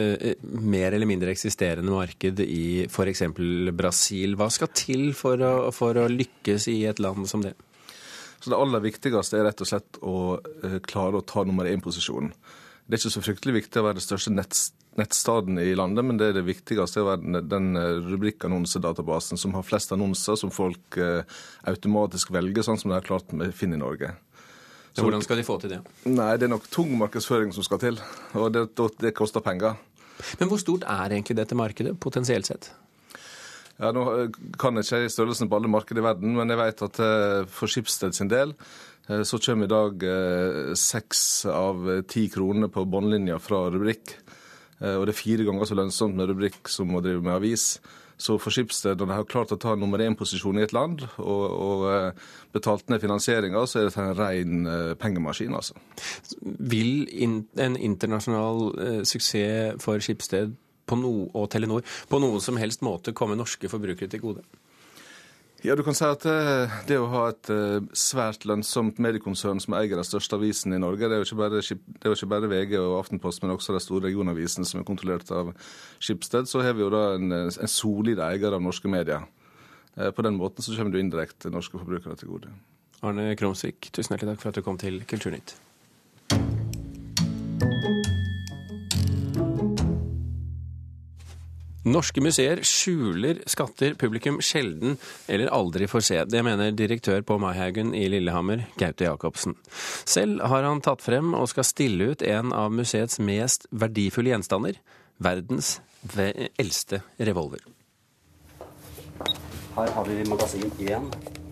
mer 0.42 0.96
eller 0.96 1.06
mindre 1.06 1.30
eksisterende 1.30 1.92
marked 1.94 2.42
i 2.42 2.86
f.eks. 2.88 3.22
Brasil. 3.78 4.34
Hva 4.38 4.50
skal 4.50 4.72
til 4.74 5.12
for 5.14 5.38
å, 5.38 5.52
for 5.74 6.00
å, 6.00 6.08
lykkes 6.10 6.66
i 6.72 6.80
et 6.90 7.02
land 7.02 7.28
som 7.30 7.44
det? 7.46 7.54
Så 8.40 8.50
Det 8.50 8.58
aller 8.58 8.82
viktigste 8.82 9.38
er 9.38 9.46
rett 9.50 9.62
og 9.62 9.68
slett 9.70 10.00
å 10.02 10.16
klare 10.88 11.20
å 11.20 11.26
ta 11.26 11.44
nummer 11.46 11.68
én-posisjonen. 11.68 12.32
Det 12.90 12.96
er 12.96 13.02
ikke 13.04 13.14
så 13.14 13.22
fryktelig 13.22 13.58
viktig 13.60 13.78
å 13.78 13.84
være 13.86 14.00
det 14.00 14.02
største 14.02 14.32
nettstaden 14.34 15.60
i 15.62 15.76
landet, 15.78 16.02
men 16.08 16.18
det 16.18 16.30
er 16.30 16.38
det 16.40 16.48
viktigste 16.48 17.04
å 17.04 17.10
være 17.12 17.44
den 17.46 17.68
rubrikkannonsedatabasen 18.08 19.38
som 19.38 19.54
har 19.54 19.62
flest 19.62 19.94
annonser 19.94 20.40
som 20.40 20.50
folk 20.50 20.98
automatisk 21.70 22.32
velger, 22.34 22.66
sånn 22.66 22.80
som 22.80 22.90
de 22.90 22.98
har 22.98 23.06
klart 23.06 23.30
med 23.36 23.54
Finn 23.54 23.76
i 23.76 23.78
Norge. 23.78 24.10
Så 24.94 25.04
Hvordan 25.06 25.22
skal 25.22 25.38
de 25.38 25.46
få 25.46 25.56
til 25.62 25.70
det? 25.76 25.80
Nei, 26.10 26.32
Det 26.36 26.48
er 26.48 26.52
nok 26.52 26.66
tung 26.70 26.90
markedsføring 26.98 27.52
som 27.54 27.62
skal 27.66 27.78
til. 27.78 28.00
Og 28.34 28.50
det, 28.52 28.66
det 29.00 29.14
koster 29.14 29.40
penger. 29.44 29.78
Men 30.40 30.50
hvor 30.50 30.60
stort 30.60 30.84
er 30.84 31.14
egentlig 31.14 31.36
dette 31.38 31.56
markedet, 31.56 31.94
potensielt 32.00 32.50
sett? 32.50 32.72
Ja, 33.80 33.92
Nå 33.96 34.04
kan 34.60 34.76
jeg 34.76 34.84
ikke 34.84 35.12
størrelsen 35.14 35.48
på 35.48 35.56
alle 35.56 35.70
markeder 35.72 36.02
i 36.02 36.08
verden, 36.10 36.34
men 36.36 36.52
jeg 36.52 36.60
vet 36.60 36.82
at 36.84 36.98
for 37.48 37.70
Skipsted 37.70 38.12
sin 38.16 38.28
del 38.28 38.52
så 39.26 39.40
kommer 39.42 39.66
i 39.66 39.70
dag 39.70 40.02
seks 40.78 41.22
av 41.50 41.88
ti 42.06 42.26
kroner 42.30 42.68
på 42.70 42.84
båndlinja 42.86 43.40
fra 43.42 43.64
rubrikk. 43.72 44.12
Og 44.84 45.06
det 45.08 45.14
er 45.14 45.18
fire 45.18 45.46
ganger 45.48 45.66
så 45.66 45.78
lønnsomt 45.78 46.14
med 46.18 46.28
rubrikk 46.30 46.70
som 46.70 46.92
å 46.94 47.00
drive 47.02 47.24
med 47.24 47.34
avis. 47.38 47.72
Så 48.20 48.36
for 48.40 48.52
de 49.00 49.08
har 49.08 49.28
klart 49.28 49.52
å 49.54 49.58
ta 49.60 49.74
nummer 49.78 50.02
én-posisjon 50.04 50.60
i 50.60 50.64
et 50.66 50.74
land 50.76 51.06
og, 51.18 51.44
og 51.48 51.84
eh, 51.88 52.24
betalt 52.52 52.90
ned 52.92 53.00
finansieringa, 53.00 53.64
så 53.66 53.80
er 53.80 53.88
dette 53.88 54.04
en 54.04 54.16
ren 54.18 54.66
eh, 54.68 54.94
pengemaskin, 55.00 55.56
altså. 55.56 55.78
Vil 56.44 57.08
en 57.56 57.78
internasjonal 57.80 58.66
eh, 58.76 58.98
suksess 59.08 59.80
for 59.80 60.02
Skipsted 60.04 60.52
no, 60.90 61.12
og 61.38 61.46
Telenor 61.52 61.86
på 62.10 62.18
noen 62.18 62.42
som 62.42 62.58
helst 62.60 62.82
måte 62.82 63.14
komme 63.16 63.38
norske 63.38 63.70
forbrukere 63.70 64.10
til 64.10 64.24
gode? 64.24 64.44
Ja, 65.60 65.74
du 65.76 65.82
kan 65.84 65.92
si 65.96 66.06
at 66.08 66.22
eh, 66.24 66.76
det 66.88 66.96
å 66.96 67.08
ha 67.12 67.26
et 67.28 67.50
eh, 67.52 67.82
svært 67.92 68.46
lønnsomt 68.48 68.96
mediekonsern 69.02 69.58
som 69.60 69.74
eier 69.76 69.98
den 69.98 70.06
største 70.08 70.38
avisen 70.38 70.72
i 70.72 70.80
Norge, 70.80 71.04
det 71.04 71.18
er 71.18 71.20
jo 71.20 71.26
ikke 71.28 71.40
bare, 71.42 71.60
jo 71.60 72.14
ikke 72.16 72.28
bare 72.32 72.48
VG 72.48 72.78
og 72.80 72.96
Aftenposten, 73.02 73.44
men 73.44 73.58
også 73.58 73.76
de 73.76 73.82
store 73.84 74.08
regionavisene 74.08 74.64
som 74.64 74.80
er 74.80 74.88
kontrollert 74.88 75.28
av 75.36 75.52
Skipsted, 76.00 76.48
så 76.48 76.64
har 76.64 76.78
vi 76.78 76.86
jo 76.86 76.88
da 76.94 77.02
en, 77.18 77.36
en 77.44 77.72
solid 77.74 78.22
eier 78.24 78.56
av 78.56 78.64
norske 78.64 78.88
medier. 78.88 79.28
Eh, 80.00 80.08
på 80.16 80.24
den 80.24 80.40
måten 80.40 80.64
så 80.64 80.72
kommer 80.78 80.96
du 80.96 81.02
indirekte 81.02 81.52
norske 81.52 81.76
forbrukere 81.76 82.16
til 82.16 82.32
gode. 82.32 82.54
Arne 83.04 83.34
Kromsvik, 83.36 83.92
tusen 83.92 84.16
hjertelig 84.16 84.38
takk 84.38 84.46
for 84.46 84.54
at 84.54 84.60
du 84.60 84.64
kom 84.64 84.80
til 84.80 85.02
Kulturnytt. 85.08 85.58
Norske 91.88 92.20
museer 92.20 92.60
skjuler 92.66 93.38
skatter 93.48 93.94
publikum 93.96 94.36
sjelden 94.44 94.98
eller 95.32 95.48
aldri 95.48 95.86
får 95.88 96.04
se. 96.04 96.18
Det 96.28 96.42
mener 96.44 96.74
direktør 96.76 97.24
på 97.24 97.38
Maihaugen 97.40 97.94
i 97.96 98.04
Lillehammer, 98.12 98.66
Gaute 98.76 99.06
Jacobsen. 99.08 99.56
Selv 100.04 100.44
har 100.52 100.68
han 100.68 100.82
tatt 100.84 101.00
frem 101.00 101.32
og 101.38 101.48
skal 101.48 101.64
stille 101.64 102.12
ut 102.12 102.24
en 102.26 102.52
av 102.52 102.68
museets 102.74 103.16
mest 103.24 103.64
verdifulle 103.72 104.34
gjenstander. 104.34 104.76
Verdens 105.16 105.78
eldste 106.60 107.00
revolver. 107.16 107.64
Her 109.76 109.94
har 109.96 110.08
vi 110.08 110.20
magasin 110.28 110.68
1 110.84 111.49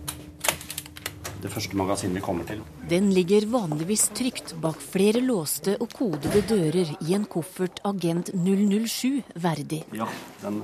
det 1.42 1.50
første 1.52 1.76
magasinet 1.78 2.18
vi 2.18 2.22
kommer 2.24 2.46
til. 2.48 2.62
Den 2.90 3.10
ligger 3.14 3.46
vanligvis 3.50 4.08
trygt 4.16 4.54
bak 4.62 4.80
flere 4.82 5.20
låste 5.24 5.76
og 5.78 5.92
kodede 5.94 6.42
dører 6.48 6.92
i 6.98 7.14
en 7.16 7.26
koffert 7.30 7.80
Agent 7.86 8.32
007 8.34 9.22
verdig. 9.38 9.82
Ja, 9.96 10.08
den, 10.42 10.60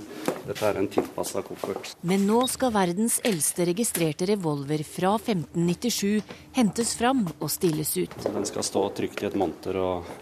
dette 0.48 0.66
er 0.68 0.80
en 0.80 0.90
tilpassa 0.90 1.44
koffert. 1.46 1.94
Men 2.02 2.26
nå 2.28 2.44
skal 2.50 2.74
verdens 2.74 3.20
eldste 3.26 3.68
registrerte 3.70 4.28
revolver 4.32 4.82
fra 4.88 5.14
1597 5.20 6.22
hentes 6.58 6.94
fram 6.98 7.26
og 7.38 7.50
stilles 7.52 7.94
ut. 8.00 8.18
Den 8.24 8.48
skal 8.48 8.66
stå 8.66 8.88
trygt 8.98 9.22
i 9.22 9.30
et 9.30 9.38
monter 9.38 9.78
og 9.80 10.14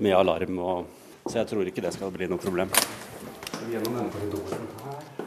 med 0.00 0.16
alarm, 0.16 0.58
og, 0.64 0.84
så 1.26 1.42
jeg 1.42 1.50
tror 1.50 1.68
ikke 1.68 1.84
det 1.84 1.94
skal 1.96 2.12
bli 2.14 2.28
noe 2.30 2.40
problem. 2.40 2.72
Gjennom 3.68 3.96
denne 3.96 4.10
korridoren 4.14 4.68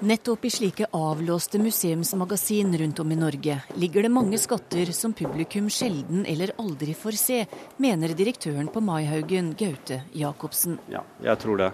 Nettopp 0.03 0.45
i 0.45 0.49
slike 0.49 0.87
avlåste 0.91 1.59
museumsmagasin 1.59 2.77
rundt 2.77 2.99
om 2.99 3.11
i 3.11 3.15
Norge 3.15 3.59
ligger 3.79 4.03
det 4.03 4.11
mange 4.11 4.37
skatter 4.41 4.89
som 4.91 5.13
publikum 5.13 5.69
sjelden 5.71 6.25
eller 6.25 6.51
aldri 6.59 6.95
får 6.97 7.19
se, 7.19 7.37
mener 7.77 8.11
direktøren 8.17 8.67
på 8.67 8.81
Maihaugen, 8.83 9.53
Gaute 9.55 10.01
Jacobsen. 10.11 10.75
Ja, 10.91 11.05
jeg 11.23 11.39
tror 11.39 11.61
det. 11.61 11.69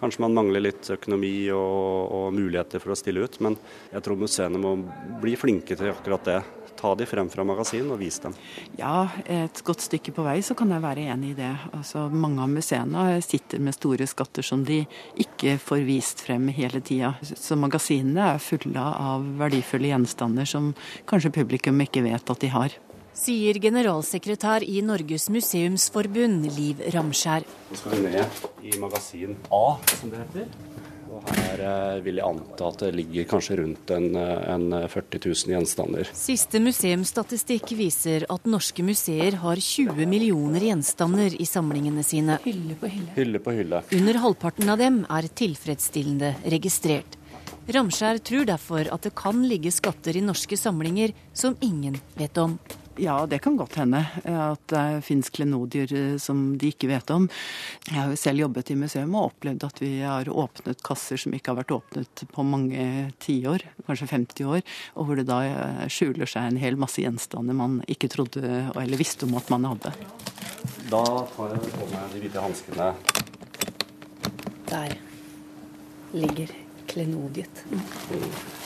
Kanskje 0.00 0.24
man 0.24 0.36
mangler 0.36 0.64
litt 0.64 0.88
økonomi 0.92 1.34
og, 1.52 2.14
og 2.16 2.32
muligheter 2.36 2.80
for 2.80 2.94
å 2.94 2.96
stille 2.96 3.24
ut, 3.24 3.36
men 3.44 3.58
jeg 3.92 4.04
tror 4.04 4.20
museene 4.20 4.60
må 4.60 4.72
bli 5.20 5.36
flinke 5.36 5.76
til 5.76 5.92
akkurat 5.92 6.24
det 6.28 6.40
ta 6.78 6.92
de 6.98 7.06
frem 7.08 7.28
fra 7.32 7.44
magasin 7.46 7.88
og 7.92 8.00
vise 8.00 8.26
dem? 8.26 8.36
Ja, 8.78 9.08
et 9.24 9.62
godt 9.66 9.84
stykke 9.84 10.14
på 10.16 10.24
vei 10.26 10.38
så 10.46 10.56
kan 10.58 10.72
jeg 10.74 10.84
være 10.84 11.06
enig 11.12 11.34
i 11.34 11.38
det. 11.40 11.52
Altså, 11.76 12.06
mange 12.12 12.42
av 12.44 12.52
museene 12.52 13.06
sitter 13.24 13.62
med 13.62 13.76
store 13.76 14.08
skatter 14.10 14.46
som 14.46 14.64
de 14.66 14.82
ikke 15.22 15.56
får 15.62 15.84
vist 15.88 16.24
frem 16.26 16.48
hele 16.54 16.82
tida. 16.84 17.14
Så 17.22 17.58
magasinene 17.58 18.32
er 18.34 18.42
fulle 18.42 18.82
av 18.86 19.24
verdifulle 19.40 19.92
gjenstander 19.92 20.48
som 20.48 20.72
kanskje 21.08 21.34
publikum 21.40 21.80
ikke 21.84 22.04
vet 22.06 22.34
at 22.36 22.44
de 22.44 22.52
har. 22.52 22.76
Sier 23.16 23.56
generalsekretær 23.56 24.60
i 24.60 24.82
Norges 24.84 25.30
museumsforbund, 25.32 26.50
Liv 26.52 26.82
Ramskjær. 26.92 27.46
Nå 27.70 27.78
skal 27.80 27.96
vi 27.96 28.10
ned 28.12 28.42
i 28.60 28.76
magasin 28.82 29.32
A, 29.48 29.64
som 29.96 30.12
det 30.12 30.20
heter. 30.20 30.50
Her 31.26 31.62
eh, 31.66 31.98
vil 32.04 32.20
jeg 32.20 32.26
anta 32.26 32.68
at 32.70 32.84
det 32.84 32.92
ligger 32.96 33.26
kanskje 33.32 33.58
rundt 33.60 33.92
en, 33.96 34.08
eh, 34.20 34.46
en 34.54 34.66
40 34.92 35.20
000 35.24 35.54
gjenstander. 35.56 36.10
Siste 36.16 36.60
museumsstatistikk 36.62 37.74
viser 37.78 38.26
at 38.32 38.48
norske 38.50 38.84
museer 38.86 39.38
har 39.42 39.60
20 39.60 40.06
millioner 40.10 40.68
gjenstander 40.68 41.34
i 41.34 41.48
samlingene 41.48 42.04
sine. 42.06 42.38
Hylle 42.46 42.78
på 42.78 42.90
hylle. 42.92 43.12
Hylle 43.18 43.42
på 43.42 43.56
hylle. 43.58 43.82
Under 43.98 44.22
halvparten 44.22 44.72
av 44.72 44.82
dem 44.82 45.02
er 45.10 45.30
tilfredsstillende 45.42 46.34
registrert. 46.56 47.18
Ramskjær 47.66 48.20
tror 48.22 48.46
derfor 48.46 48.86
at 48.94 49.06
det 49.06 49.16
kan 49.18 49.40
ligge 49.50 49.72
skatter 49.74 50.14
i 50.14 50.22
norske 50.22 50.58
samlinger 50.58 51.14
som 51.34 51.56
ingen 51.64 51.98
vet 52.14 52.38
om. 52.38 52.60
Ja, 52.98 53.26
det 53.26 53.38
kan 53.38 53.56
godt 53.56 53.74
hende 53.76 53.98
at 54.24 54.62
det 54.72 55.02
fins 55.04 55.28
klenodier 55.30 55.90
eh, 55.92 56.16
som 56.22 56.54
de 56.56 56.70
ikke 56.72 56.88
vet 56.88 57.10
om. 57.12 57.26
Jeg 57.90 57.98
har 57.98 58.08
jo 58.08 58.16
selv 58.16 58.40
jobbet 58.40 58.72
i 58.72 58.76
museum 58.80 59.12
og 59.18 59.34
opplevd 59.34 59.66
at 59.68 59.82
vi 59.82 59.90
har 60.00 60.30
åpnet 60.32 60.80
kasser 60.86 61.20
som 61.20 61.36
ikke 61.36 61.52
har 61.52 61.60
vært 61.60 61.74
åpnet 61.76 62.24
på 62.32 62.46
mange 62.46 62.86
tiår, 63.20 63.66
kanskje 63.84 64.08
50 64.14 64.48
år, 64.48 64.64
og 64.96 65.08
hvor 65.08 65.20
det 65.20 65.28
da 65.28 65.42
eh, 65.44 65.84
skjuler 65.92 66.30
seg 66.30 66.48
en 66.48 66.60
hel 66.62 66.80
masse 66.80 67.04
gjenstander 67.04 67.56
man 67.56 67.82
ikke 67.84 68.08
trodde 68.12 68.42
eller 68.72 69.00
visste 69.00 69.28
om 69.28 69.36
at 69.36 69.52
man 69.52 69.68
hadde. 69.74 69.92
Da 70.88 71.04
tar 71.36 71.52
jeg 71.52 71.74
på 71.76 71.90
meg 71.92 72.14
de 72.14 72.24
hvite 72.24 72.46
hanskene. 72.48 72.92
Der 74.72 74.96
ligger 76.16 76.62
klenodiet. 76.96 77.64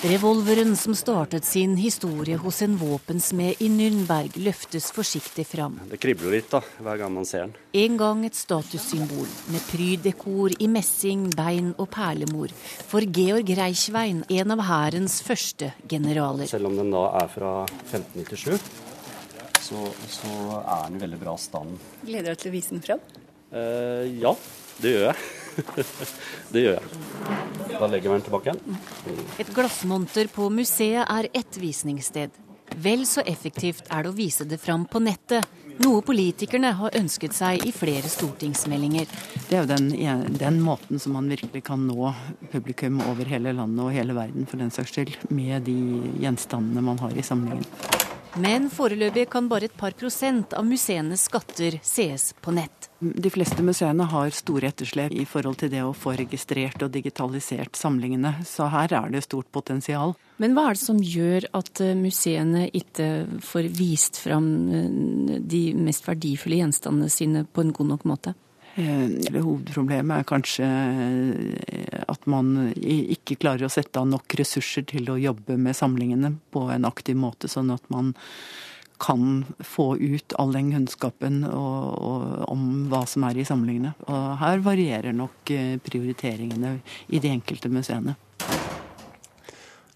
Revolveren 0.06 0.76
som 0.76 0.94
startet 0.94 1.44
sin 1.44 1.74
historie 1.76 2.36
hos 2.38 2.62
en 2.62 2.76
våpensmed 2.78 3.58
i 3.58 3.68
Nürnberg, 3.68 4.36
løftes 4.38 4.90
forsiktig 4.94 5.48
fram. 5.50 5.80
Det 5.90 5.98
kribler 6.00 6.36
litt 6.36 6.50
da, 6.52 6.62
hver 6.78 7.00
gang 7.02 7.12
man 7.16 7.26
ser 7.28 7.48
den. 7.48 7.56
En 7.82 7.98
gang 8.00 8.22
et 8.28 8.38
statussymbol 8.38 9.26
med 9.50 9.66
prydekor 9.72 10.54
i 10.62 10.70
messing, 10.70 11.26
bein 11.34 11.72
og 11.76 11.90
perlemor 11.92 12.54
for 12.90 13.02
Georg 13.02 13.50
Reichwein, 13.58 14.22
en 14.30 14.54
av 14.54 14.64
hærens 14.70 15.18
første 15.26 15.72
generaler. 15.90 16.46
Selv 16.50 16.70
om 16.70 16.78
den 16.78 16.94
da 16.94 17.08
er 17.24 17.34
fra 17.34 17.52
1597, 17.90 18.70
så, 19.66 19.84
så 20.06 20.38
er 20.62 20.86
den 20.86 21.00
i 21.00 21.04
veldig 21.04 21.20
bra 21.26 21.36
stand. 21.38 21.76
Gleder 22.06 22.30
du 22.30 22.34
deg 22.34 22.42
til 22.46 22.54
å 22.54 22.56
vise 22.56 22.76
den 22.76 22.86
fram? 22.86 23.04
Eh, 23.50 24.06
ja, 24.22 24.36
det 24.78 24.94
gjør 24.94 25.08
jeg. 25.10 25.30
Det 26.52 26.66
gjør 26.66 26.78
jeg. 26.78 27.00
Da 27.72 27.88
legger 27.88 28.10
vi 28.10 28.16
den 28.16 28.26
tilbake 28.28 28.52
igjen. 28.52 28.78
Et 29.40 29.54
glassmonter 29.54 30.30
på 30.32 30.50
museet 30.52 31.04
er 31.06 31.30
ett 31.32 31.58
visningssted. 31.60 32.36
Vel 32.80 33.06
så 33.06 33.24
effektivt 33.26 33.88
er 33.90 34.04
det 34.04 34.12
å 34.12 34.16
vise 34.16 34.46
det 34.46 34.60
fram 34.62 34.84
på 34.88 35.00
nettet, 35.02 35.46
noe 35.80 36.02
politikerne 36.04 36.74
har 36.76 36.96
ønsket 36.98 37.32
seg 37.32 37.62
i 37.64 37.72
flere 37.72 38.08
stortingsmeldinger. 38.10 39.08
Det 39.48 39.56
er 39.56 39.62
jo 39.64 39.70
den, 39.70 39.88
den, 40.36 40.58
måten 40.60 41.00
som 41.00 41.14
man 41.16 41.30
virkelig 41.30 41.62
kan 41.66 41.86
nå 41.88 42.12
publikum 42.52 43.00
over 43.08 43.28
hele 43.30 43.54
landet 43.56 43.84
og 43.86 43.94
hele 43.94 44.16
verden 44.16 44.44
for 44.50 44.60
den 44.60 44.72
saks 44.74 44.92
skyld, 44.92 45.16
med 45.32 45.64
de 45.68 45.78
gjenstandene 46.20 46.84
man 46.84 47.00
har 47.00 47.16
i 47.16 47.24
samlingen. 47.24 47.64
Men 48.38 48.68
foreløpig 48.70 49.26
kan 49.32 49.48
bare 49.50 49.70
et 49.70 49.76
par 49.76 49.96
prosent 49.96 50.52
av 50.54 50.68
museenes 50.68 51.24
skatter 51.30 51.80
sees 51.82 52.30
på 52.44 52.52
nett. 52.54 52.89
De 53.00 53.30
fleste 53.32 53.62
museene 53.64 54.04
har 54.12 54.34
store 54.36 54.68
etterslep 54.68 55.14
i 55.16 55.24
forhold 55.24 55.56
til 55.62 55.70
det 55.72 55.80
å 55.80 55.94
få 55.96 56.12
registrert 56.20 56.82
og 56.84 56.92
digitalisert 56.92 57.78
samlingene, 57.78 58.34
så 58.44 58.68
her 58.68 58.92
er 58.92 59.14
det 59.14 59.22
stort 59.24 59.48
potensial. 59.56 60.12
Men 60.40 60.52
hva 60.56 60.66
er 60.68 60.76
det 60.76 60.82
som 60.82 61.00
gjør 61.00 61.46
at 61.56 61.80
eh, 61.80 61.96
museene 61.96 62.66
ikke 62.76 63.08
får 63.44 63.70
vist 63.76 64.20
fram 64.20 64.50
eh, 64.68 65.40
de 65.40 65.62
mest 65.80 66.04
verdifulle 66.08 66.60
gjenstandene 66.60 67.08
sine 67.12 67.46
på 67.48 67.64
en 67.64 67.74
god 67.76 67.92
nok 67.94 68.06
måte? 68.12 68.36
Det 68.76 69.40
hovedproblemet 69.42 70.20
er 70.20 70.26
kanskje 70.28 70.66
at 72.08 72.28
man 72.30 72.70
ikke 72.78 73.36
klarer 73.42 73.66
å 73.66 73.72
sette 73.72 73.98
av 73.98 74.06
nok 74.08 74.36
ressurser 74.38 74.86
til 74.88 75.10
å 75.10 75.18
jobbe 75.20 75.56
med 75.58 75.76
samlingene 75.76 76.36
på 76.54 76.68
en 76.70 76.86
aktiv 76.88 77.18
måte, 77.18 77.50
sånn 77.50 77.72
at 77.74 77.82
man 77.92 78.14
kan 79.00 79.44
få 79.64 79.94
ut 79.98 80.34
all 80.38 80.52
den 80.54 80.72
kunnskapen 80.74 81.44
og, 81.48 81.84
og, 81.98 82.26
om 82.52 82.66
hva 82.92 83.04
som 83.08 83.24
er 83.28 83.40
i 83.40 83.46
samlingene. 83.48 83.94
Og 84.06 84.26
her 84.42 84.64
varierer 84.64 85.16
nok 85.16 85.54
eh, 85.54 85.78
prioriteringene 85.82 86.78
i 87.08 87.22
de 87.22 87.32
enkelte 87.32 87.72
museene. 87.72 88.16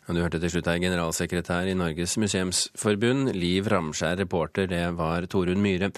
Du 0.05 0.21
hørte 0.21 0.37
til 0.37 0.51
slutt 0.53 0.67
her 0.69 0.83
generalsekretær 0.83 1.65
i 1.71 1.75
Norges 1.79 2.19
museumsforbund, 2.21 3.31
Liv 3.33 3.65
Ramskjær. 3.73 4.19
Reporter, 4.21 4.67
det 4.69 4.83
var 4.99 5.25
Torunn 5.33 5.63
Myhre. 5.65 5.89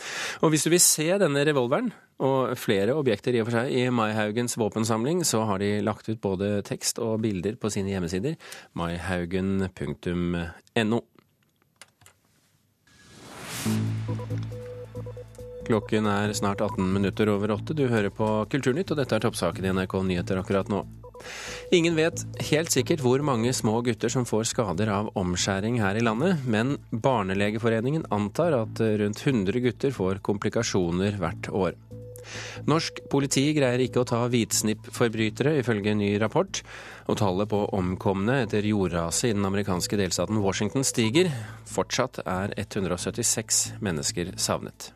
Og 0.47 0.53
hvis 0.53 0.63
du 0.63 0.71
vil 0.71 0.83
se 0.83 1.19
denne 1.19 1.43
revolveren, 1.49 1.91
og 2.23 2.55
flere 2.57 2.95
objekter 2.97 3.35
i 3.35 3.41
og 3.43 3.49
for 3.49 3.59
seg, 3.59 3.67
i 3.75 3.91
Maihaugens 3.93 4.57
våpensamling, 4.57 5.25
så 5.27 5.43
har 5.51 5.59
de 5.61 5.83
lagt 5.85 6.09
ut 6.09 6.21
både 6.23 6.63
tekst 6.65 6.99
og 7.03 7.21
bilder 7.27 7.59
på 7.61 7.69
sine 7.75 7.91
hjemmesider. 7.93 8.39
maihaugen.no. 8.79 9.67
Klokken 15.67 16.07
er 16.07 16.33
snart 16.33 16.61
18 16.63 16.93
minutter 16.93 17.29
over 17.33 17.51
åtte. 17.57 17.75
Du 17.75 17.89
hører 17.91 18.13
på 18.15 18.29
Kulturnytt, 18.53 18.93
og 18.95 19.01
dette 19.01 19.17
er 19.17 19.25
toppsaken 19.25 19.67
i 19.67 19.73
NRK 19.75 19.99
Nyheter 20.07 20.39
akkurat 20.39 20.71
nå. 20.71 20.85
Ingen 21.75 21.97
vet 21.99 22.23
helt 22.53 22.71
sikkert 22.71 23.03
hvor 23.03 23.23
mange 23.27 23.51
små 23.57 23.81
gutter 23.83 24.13
som 24.13 24.27
får 24.29 24.47
skader 24.53 24.93
av 24.95 25.11
omskjæring 25.19 25.81
her 25.83 25.99
i 25.99 26.05
landet, 26.05 26.45
men 26.47 26.77
Barnelegeforeningen 26.93 28.07
antar 28.15 28.55
at 28.61 28.83
rundt 29.03 29.25
100 29.27 29.65
gutter 29.65 29.97
får 29.97 30.23
komplikasjoner 30.29 31.19
hvert 31.19 31.51
år. 31.51 31.75
Norsk 32.71 33.03
politi 33.13 33.49
greier 33.57 33.83
ikke 33.85 34.03
å 34.03 34.09
ta 34.09 34.23
hvitsnippforbrytere, 34.31 35.57
ifølge 35.61 35.93
en 35.93 36.01
ny 36.03 36.13
rapport. 36.23 36.63
Og 37.07 37.21
tallet 37.21 37.51
på 37.51 37.63
omkomne 37.77 38.43
etter 38.45 38.67
jordraset 38.67 39.31
i 39.31 39.37
den 39.37 39.47
amerikanske 39.49 39.99
delstaten 40.01 40.43
Washington 40.45 40.87
stiger. 40.87 41.31
Fortsatt 41.71 42.23
er 42.25 42.55
176 42.59 43.79
mennesker 43.85 44.35
savnet. 44.41 44.91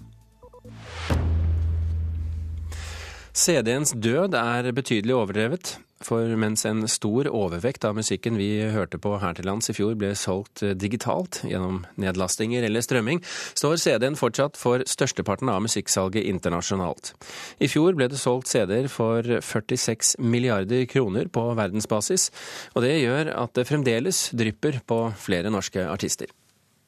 CD-ens 3.31 3.95
død 3.95 4.35
er 4.35 4.73
betydelig 4.75 5.15
overdrevet. 5.17 5.77
For 6.01 6.33
mens 6.41 6.65
en 6.65 6.87
stor 6.89 7.29
overvekt 7.29 7.85
av 7.85 7.97
musikken 7.99 8.39
vi 8.41 8.49
hørte 8.73 8.97
på 9.03 9.19
her 9.21 9.35
til 9.37 9.45
lands 9.51 9.69
i 9.69 9.75
fjor 9.77 9.99
ble 10.01 10.15
solgt 10.17 10.63
digitalt 10.81 11.43
gjennom 11.45 11.83
nedlastinger 12.01 12.65
eller 12.65 12.85
strømming, 12.85 13.21
står 13.53 13.77
CD-en 13.85 14.17
fortsatt 14.17 14.57
for 14.57 14.81
størsteparten 14.89 15.53
av 15.53 15.61
musikksalget 15.67 16.25
internasjonalt. 16.33 17.13
I 17.61 17.69
fjor 17.69 17.99
ble 17.99 18.09
det 18.09 18.21
solgt 18.23 18.49
CD-er 18.49 18.89
for 18.89 19.29
46 19.45 20.17
milliarder 20.25 20.89
kroner 20.89 21.29
på 21.29 21.45
verdensbasis, 21.61 22.31
og 22.73 22.87
det 22.87 22.97
gjør 23.03 23.35
at 23.37 23.53
det 23.61 23.69
fremdeles 23.69 24.31
drypper 24.33 24.81
på 24.89 25.03
flere 25.21 25.53
norske 25.53 25.85
artister. 25.85 26.33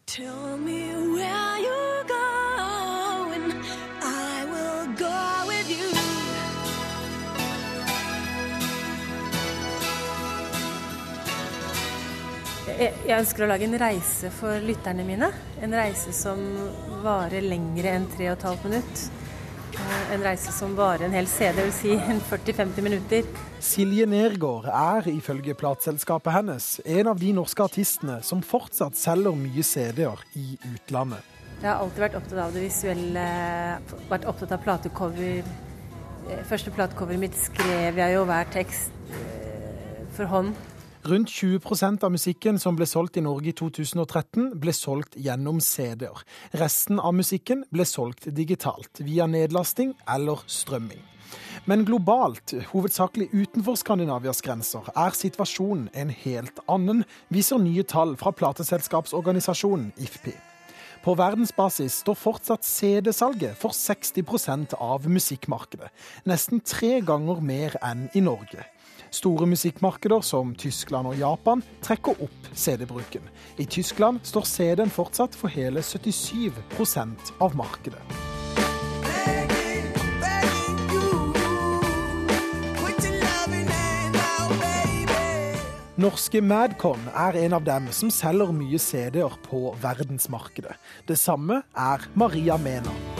Tell 0.07 0.57
me 0.57 1.12
Jeg 12.83 13.15
ønsker 13.15 13.45
å 13.45 13.47
lage 13.51 13.67
en 13.69 13.79
reise 13.79 14.31
for 14.35 14.63
lytterne 14.65 15.05
mine. 15.07 15.29
En 15.63 15.75
reise 15.77 16.11
som 16.17 16.41
varer 17.05 17.45
lengre 17.45 17.93
enn 17.95 18.09
3 18.11 18.33
15 18.33 18.65
minutt. 18.67 19.03
Eh, 19.73 20.15
en 20.17 20.25
reise 20.25 20.51
som 20.53 20.75
varer 20.77 21.07
en 21.07 21.15
hel 21.15 21.29
CD, 21.31 21.63
dvs. 21.63 21.77
Si 21.79 21.93
40-50 22.31 22.83
minutter. 22.83 23.29
Silje 23.63 24.07
Nergård 24.11 24.67
er 24.67 25.07
ifølge 25.13 25.55
plateselskapet 25.59 26.35
hennes 26.35 26.67
en 26.97 27.13
av 27.13 27.21
de 27.23 27.31
norske 27.37 27.63
artistene 27.63 28.19
som 28.27 28.43
fortsatt 28.43 28.99
selger 28.99 29.39
mye 29.39 29.65
CD-er 29.65 30.27
i 30.35 30.57
utlandet. 30.73 31.23
Jeg 31.63 31.69
har 31.69 31.79
alltid 31.85 32.03
vært 32.09 32.19
opptatt 32.19 32.43
av 32.43 32.57
det 32.57 32.65
visuelle, 32.65 33.29
vært 34.11 34.27
opptatt 34.27 34.57
av 34.59 34.67
platecover. 34.67 35.55
Eh, 36.27 36.43
første 36.51 36.75
platecoveret 36.75 37.29
mitt 37.29 37.39
skrev 37.39 38.03
jeg 38.03 38.19
jo 38.19 38.27
hver 38.27 38.51
tekst 38.59 38.91
eh, 39.15 40.03
for 40.19 40.27
hånd. 40.35 40.59
Rundt 41.05 41.31
20% 41.31 42.05
av 42.05 42.13
musikken 42.15 42.61
som 42.63 42.77
ble 42.79 42.87
solgt 42.87 43.17
i 43.19 43.23
Norge 43.25 43.51
i 43.51 43.55
2013, 43.59 44.53
ble 44.63 44.71
solgt 44.71 45.17
gjennom 45.19 45.57
CD-er. 45.59 46.21
Resten 46.61 47.01
av 47.03 47.17
musikken 47.19 47.65
ble 47.75 47.83
solgt 47.91 48.29
digitalt, 48.31 49.01
via 49.03 49.27
nedlasting 49.27 49.97
eller 50.15 50.45
strømming. 50.47 51.01
Men 51.67 51.83
globalt, 51.89 52.55
hovedsakelig 52.71 53.33
utenfor 53.33 53.81
Skandinavias 53.81 54.45
grenser, 54.47 54.87
er 54.95 55.19
situasjonen 55.19 55.89
en 55.91 56.13
helt 56.23 56.63
annen, 56.71 57.03
viser 57.35 57.59
nye 57.59 57.83
tall 57.83 58.15
fra 58.21 58.31
plateselskapsorganisasjonen 58.39 59.91
IFPI. 59.99 60.37
På 61.03 61.17
verdensbasis 61.19 61.97
står 62.05 62.15
fortsatt 62.15 62.63
CD-salget 62.63 63.59
for 63.59 63.75
60% 63.75 64.79
av 64.79 65.11
musikkmarkedet. 65.11 65.91
Nesten 66.31 66.63
tre 66.63 67.01
ganger 67.03 67.43
mer 67.43 67.75
enn 67.83 68.07
i 68.15 68.23
Norge. 68.23 68.69
Store 69.13 69.47
musikkmarkeder 69.47 70.25
som 70.25 70.55
Tyskland 70.57 71.11
og 71.11 71.19
Japan 71.21 71.61
trekker 71.85 72.17
opp 72.25 72.47
CD-bruken. 72.57 73.27
I 73.61 73.67
Tyskland 73.69 74.25
står 74.25 74.49
CD-en 74.49 74.93
fortsatt 74.93 75.37
for 75.37 75.53
hele 75.53 75.85
77% 75.85 77.35
av 77.45 77.57
markedet. 77.59 78.01
Norske 86.01 86.41
Madcon 86.41 87.05
er 87.13 87.37
en 87.45 87.53
av 87.61 87.67
dem 87.69 87.91
som 87.93 88.11
selger 88.11 88.51
mye 88.57 88.81
CD-er 88.81 89.37
på 89.45 89.75
verdensmarkedet. 89.85 90.75
Det 91.07 91.21
samme 91.21 91.61
er 91.77 92.09
Maria 92.17 92.57
Mena. 92.57 93.12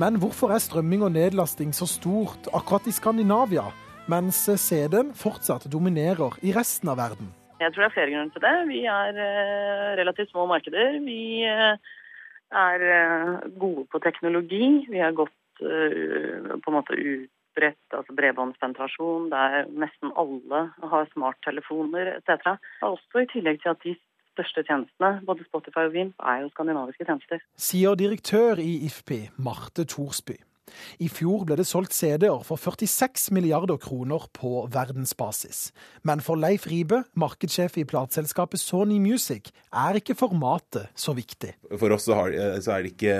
Men 0.00 0.16
hvorfor 0.16 0.54
er 0.54 0.62
strømming 0.62 1.02
og 1.04 1.10
nedlasting 1.12 1.74
så 1.76 1.84
stort 1.84 2.46
akkurat 2.56 2.86
i 2.88 2.92
Skandinavia, 2.94 3.66
mens 4.08 4.38
CD-en 4.62 5.10
fortsatt 5.12 5.66
dominerer 5.68 6.38
i 6.46 6.54
resten 6.56 6.88
av 6.88 6.96
verden? 7.02 7.28
Jeg 7.60 7.74
tror 7.74 7.84
det 7.84 7.88
er 7.90 7.96
flere 7.98 8.12
grunner 8.14 8.30
til 8.32 8.44
det. 8.46 8.54
Vi 8.70 8.78
er 8.88 9.18
eh, 9.26 9.90
relativt 10.00 10.30
små 10.32 10.46
markeder. 10.48 10.96
Vi 11.04 11.44
eh, 11.44 11.74
er 12.62 12.86
eh, 12.94 13.34
gode 13.60 13.84
på 13.92 14.00
teknologi. 14.00 14.70
Vi 14.88 15.02
har 15.04 15.12
gått 15.18 15.36
på 15.60 15.66
en 15.68 16.72
måte 16.72 16.96
utbredt 16.96 17.92
altså 17.98 18.14
bredbåndspenetrasjon, 18.16 19.26
der 19.28 19.66
nesten 19.68 20.14
alle 20.16 20.62
har 20.80 21.10
smarttelefoner 21.10 22.14
etc. 22.14 22.54
Også 22.88 23.26
i 23.26 23.28
tillegg 23.34 23.60
til 23.60 23.74
at 23.74 23.84
de 23.84 23.92
største 24.40 24.64
tjenestene, 24.66 25.20
både 25.28 25.46
Spotify 25.48 25.88
og 25.88 25.96
Vimp, 25.96 26.14
er 26.24 26.44
jo 26.44 26.52
skandinaviske 26.54 27.06
tjenester. 27.08 27.42
Sier 27.60 27.98
direktør 27.98 28.60
i 28.62 28.86
IFPI, 28.88 29.26
Marte 29.36 29.84
Thorsby. 29.84 30.38
I 31.02 31.08
fjor 31.10 31.42
ble 31.48 31.56
det 31.58 31.66
solgt 31.66 31.94
CD-er 31.96 32.44
for 32.46 32.60
46 32.60 33.32
milliarder 33.34 33.78
kroner 33.82 34.28
på 34.36 34.68
verdensbasis. 34.70 35.72
Men 36.06 36.22
for 36.22 36.38
Leif 36.38 36.68
Ribe, 36.70 37.02
markedssjef 37.18 37.80
i 37.82 37.86
plateselskapet 37.90 38.62
Sony 38.62 39.00
Music, 39.02 39.50
er 39.74 39.98
ikke 39.98 40.14
formatet 40.14 40.86
så 40.94 41.14
viktig. 41.16 41.56
For 41.74 41.96
oss 41.96 42.06
så, 42.06 42.20
er 42.30 42.86
det 42.86 42.94
ikke 42.94 43.18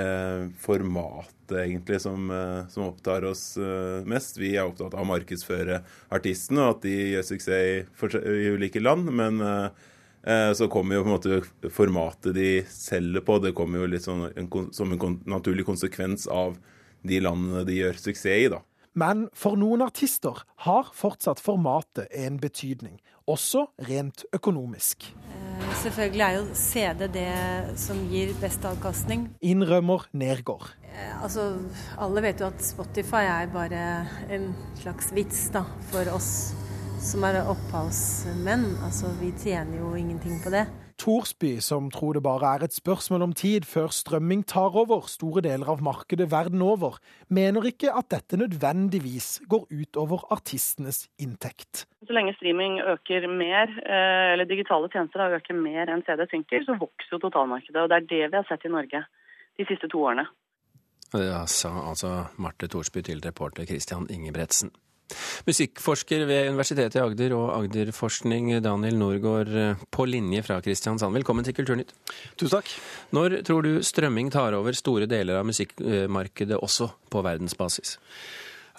formatet 0.63 1.57
egentlig 1.65 1.99
som, 1.99 2.31
som, 2.71 2.87
opptar 2.87 3.27
oss 3.27 3.57
eh, 3.59 4.07
mest. 4.07 4.39
Vi 4.39 4.53
er 4.55 4.69
opptatt 4.69 4.95
av 4.95 5.03
å 5.03 5.09
markedsføre 5.09 5.81
artistene 6.15 6.63
og 6.63 6.77
at 6.77 6.85
de 6.87 6.95
gjør 7.17 7.27
suksess 7.27 8.15
i 8.23 8.53
ulike 8.55 8.79
land. 8.79 9.11
men 9.11 9.43
Eh, 9.43 9.89
så 10.21 10.67
kommer 10.69 10.99
jo 10.99 11.01
på 11.01 11.09
en 11.09 11.15
måte 11.15 11.69
formatet 11.73 12.35
de 12.37 12.49
selger 12.69 13.23
på, 13.25 13.39
det 13.41 13.55
kommer 13.57 13.81
jo 13.81 13.87
litt 13.89 14.05
sånn 14.05 14.27
en, 14.29 14.49
som 14.69 14.93
en 14.93 15.15
naturlig 15.25 15.65
konsekvens 15.65 16.27
av 16.29 16.59
de 17.01 17.21
landene 17.25 17.63
de 17.65 17.79
gjør 17.79 17.97
suksess 17.97 18.43
i, 18.45 18.51
da. 18.53 18.61
Men 18.91 19.29
for 19.37 19.55
noen 19.55 19.85
artister 19.85 20.41
har 20.65 20.89
fortsatt 20.95 21.39
formatet 21.39 22.11
en 22.11 22.35
betydning, 22.41 22.97
også 23.23 23.69
rent 23.87 24.25
økonomisk. 24.35 25.07
Eh, 25.31 25.69
selvfølgelig 25.79 26.25
er 26.25 26.35
jo 26.35 26.41
CD 26.59 27.05
det 27.13 27.29
som 27.79 28.01
gir 28.11 28.33
best 28.41 28.65
avkastning. 28.67 29.29
Innrømmer 29.39 30.09
Nergård. 30.11 30.73
Eh, 30.91 31.13
altså, 31.23 31.53
alle 31.95 32.25
vet 32.27 32.43
jo 32.43 32.49
at 32.51 32.59
Spotify 32.65 33.23
er 33.29 33.53
bare 33.53 33.85
en 34.27 34.51
slags 34.81 35.13
vits 35.15 35.45
da, 35.55 35.63
for 35.93 36.11
oss 36.11 36.51
som 37.01 37.23
er 37.25 37.41
opphavsmenn. 37.49 38.77
Altså, 38.85 39.09
vi 39.17 39.31
tjener 39.33 39.79
jo 39.81 39.95
ingenting 39.97 40.37
på 40.43 40.51
det. 40.53 40.67
Thorsby, 41.01 41.55
som 41.65 41.87
tror 41.89 42.13
det 42.13 42.21
bare 42.21 42.49
er 42.55 42.65
et 42.67 42.75
spørsmål 42.75 43.23
om 43.25 43.31
tid 43.33 43.65
før 43.65 43.89
strømming 43.89 44.43
tar 44.45 44.75
over 44.77 45.07
store 45.09 45.41
deler 45.41 45.71
av 45.73 45.81
markedet 45.81 46.27
verden 46.29 46.61
over, 46.61 46.99
mener 47.27 47.65
ikke 47.65 47.89
at 47.97 48.11
dette 48.13 48.37
nødvendigvis 48.37 49.41
går 49.49 49.65
ut 49.71 49.97
over 49.97 50.27
artistenes 50.35 51.07
inntekt. 51.17 51.87
Så 52.05 52.13
lenge 52.13 52.35
streaming 52.37 52.77
øker 52.93 53.25
mer, 53.27 53.73
eh, 53.81 54.33
eller 54.33 54.45
digitale 54.45 54.91
tjenester 54.93 55.25
øker 55.39 55.57
mer 55.57 55.89
enn 55.89 56.05
CD 56.05 56.27
synker, 56.29 56.61
så 56.69 56.77
vokser 56.77 57.17
jo 57.17 57.23
totalmarkedet. 57.25 57.81
Og 57.81 57.89
det 57.89 57.97
er 57.97 58.09
det 58.13 58.23
vi 58.29 58.37
har 58.37 58.45
sett 58.45 58.69
i 58.69 58.75
Norge 58.77 59.03
de 59.57 59.65
siste 59.65 59.89
to 59.89 60.05
årene. 60.05 60.27
Det 61.11 61.49
sa 61.49 61.73
altså 61.89 62.29
Marte 62.37 62.67
Thorsby 62.67 63.01
til 63.01 63.25
reporter 63.25 63.65
Christian 63.65 64.07
Ingebretsen. 64.09 64.69
Musikkforsker 65.47 66.25
ved 66.29 66.51
Universitetet 66.51 66.99
i 66.99 67.03
Agder 67.03 67.35
og 67.37 67.49
Agderforskning, 67.59 68.53
Daniel 68.63 68.99
Norgård 68.99 69.51
på 69.91 70.07
linje 70.09 70.43
fra 70.45 70.59
Kristiansand. 70.63 71.15
Velkommen 71.19 71.47
til 71.47 71.55
Kulturnytt. 71.57 71.93
Tusen 72.35 72.57
takk. 72.57 72.71
Når 73.15 73.41
tror 73.47 73.65
du 73.65 73.73
strømming 73.85 74.31
tar 74.33 74.57
over 74.57 74.77
store 74.77 75.09
deler 75.09 75.39
av 75.39 75.47
musikkmarkedet 75.49 76.59
også 76.61 76.91
på 77.11 77.25
verdensbasis? 77.25 77.97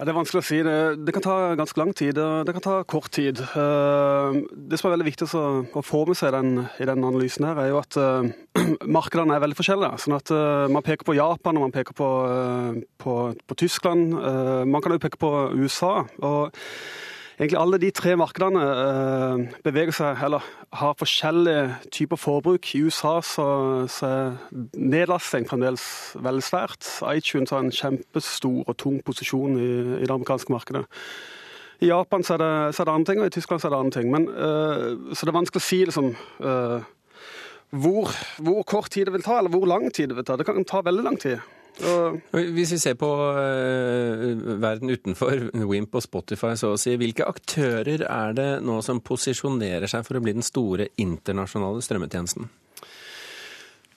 Ja, 0.03 0.07
det 0.09 0.17
er 0.17 0.17
vanskelig 0.17 0.41
å 0.41 0.47
si. 0.49 0.57
Det, 0.67 0.79
det, 1.07 1.13
kan 1.15 1.23
ta 1.23 1.35
ganske 1.55 1.79
lang 1.79 1.93
tid, 1.95 2.17
det 2.19 2.53
kan 2.57 2.65
ta 2.65 2.73
kort 2.91 3.13
tid. 3.15 3.39
Eh, 3.39 4.39
det 4.51 4.81
som 4.81 4.89
er 4.89 4.97
veldig 4.97 5.07
viktig 5.07 5.29
å 5.31 5.83
få 5.87 6.01
med 6.09 6.19
seg 6.19 6.33
den, 6.35 6.57
i 6.83 6.89
den 6.91 7.07
analysen, 7.07 7.47
her, 7.47 7.61
er 7.63 7.71
jo 7.71 7.79
at 7.79 7.99
uh, 8.03 8.27
markedene 8.99 9.37
er 9.37 9.45
veldig 9.45 9.61
forskjellige. 9.61 10.01
sånn 10.03 10.17
at 10.17 10.33
uh, 10.35 10.67
Man 10.75 10.83
peker 10.83 11.07
på 11.07 11.15
Japan 11.15 11.55
og 11.55 11.69
man 11.69 11.77
peker 11.77 11.95
på, 11.95 12.09
på, 12.99 13.15
på 13.47 13.59
Tyskland. 13.63 14.19
man 14.67 14.83
kan 14.83 14.97
også 14.97 15.05
peke 15.07 15.23
på 15.23 15.33
USA. 15.55 15.93
og 16.19 16.59
egentlig 17.39 17.59
alle 17.59 17.79
de 17.83 17.91
tre 17.95 18.15
markedene 18.19 18.63
eh, 18.63 19.45
beveger 19.65 19.97
seg, 19.97 20.23
eller 20.27 20.47
har 20.79 20.97
forskjellige 20.99 21.65
typer 21.93 22.21
forbruk. 22.21 22.75
I 22.75 22.83
USA 22.87 23.19
så, 23.25 23.47
så 23.91 24.09
er 24.09 24.65
nedlasting 24.77 25.49
fremdeles 25.51 25.85
veldig 26.23 26.47
svært. 26.47 26.89
iTunes 27.13 27.53
har 27.55 27.65
en 27.65 27.75
kjempestor 27.75 28.65
og 28.67 28.77
tung 28.81 29.01
posisjon 29.05 29.59
i, 29.59 29.71
i 30.01 30.07
det 30.07 30.15
amerikanske 30.15 30.53
markedet. 30.53 30.85
I 31.83 31.89
Japan 31.91 32.23
så 32.23 32.37
er, 32.37 32.43
det, 32.43 32.75
så 32.77 32.83
er, 32.83 32.87
det, 32.87 32.95
andre 32.95 33.11
ting, 33.11 33.21
og 33.21 33.27
i 33.27 33.35
Tyskland 33.35 33.61
så 33.61 33.69
er 33.69 33.75
det 33.75 33.79
andre 33.81 34.01
ting. 34.01 34.11
Men, 34.13 34.29
uh, 34.31 35.15
så 35.15 35.27
det 35.27 35.33
er 35.33 35.39
vanskelig 35.41 35.59
å 35.59 35.67
si 35.67 35.81
liksom, 35.89 36.13
uh, 36.45 36.85
hvor, 37.75 38.13
hvor, 38.39 38.63
kort 38.69 38.93
tid 38.95 39.09
det 39.09 39.17
vil 39.17 39.25
ta, 39.27 39.41
eller 39.41 39.51
hvor 39.51 39.67
lang 39.67 39.89
tid 39.91 40.13
det 40.13 40.21
vil 40.21 40.29
ta. 40.29 40.37
Det 40.39 40.47
kan 40.47 40.63
ta 40.69 40.85
veldig 40.87 41.03
lang 41.03 41.19
tid. 41.19 41.43
Hvis 41.81 42.75
vi 42.75 42.79
ser 42.79 42.97
på 43.01 43.09
uh, 43.09 44.27
verden 44.61 44.93
utenfor 44.93 45.49
Wimp 45.69 45.97
og 45.97 46.05
Spotify, 46.05 46.53
så 46.59 46.75
å 46.75 46.81
si, 46.81 46.95
hvilke 47.01 47.27
aktører 47.27 48.05
er 48.05 48.37
det 48.37 48.51
nå 48.67 48.81
som 48.85 49.01
posisjonerer 49.01 49.89
seg 49.91 50.05
for 50.07 50.19
å 50.19 50.25
bli 50.25 50.37
den 50.37 50.47
store 50.47 50.91
internasjonale 51.01 51.83
strømmetjenesten? 51.85 52.51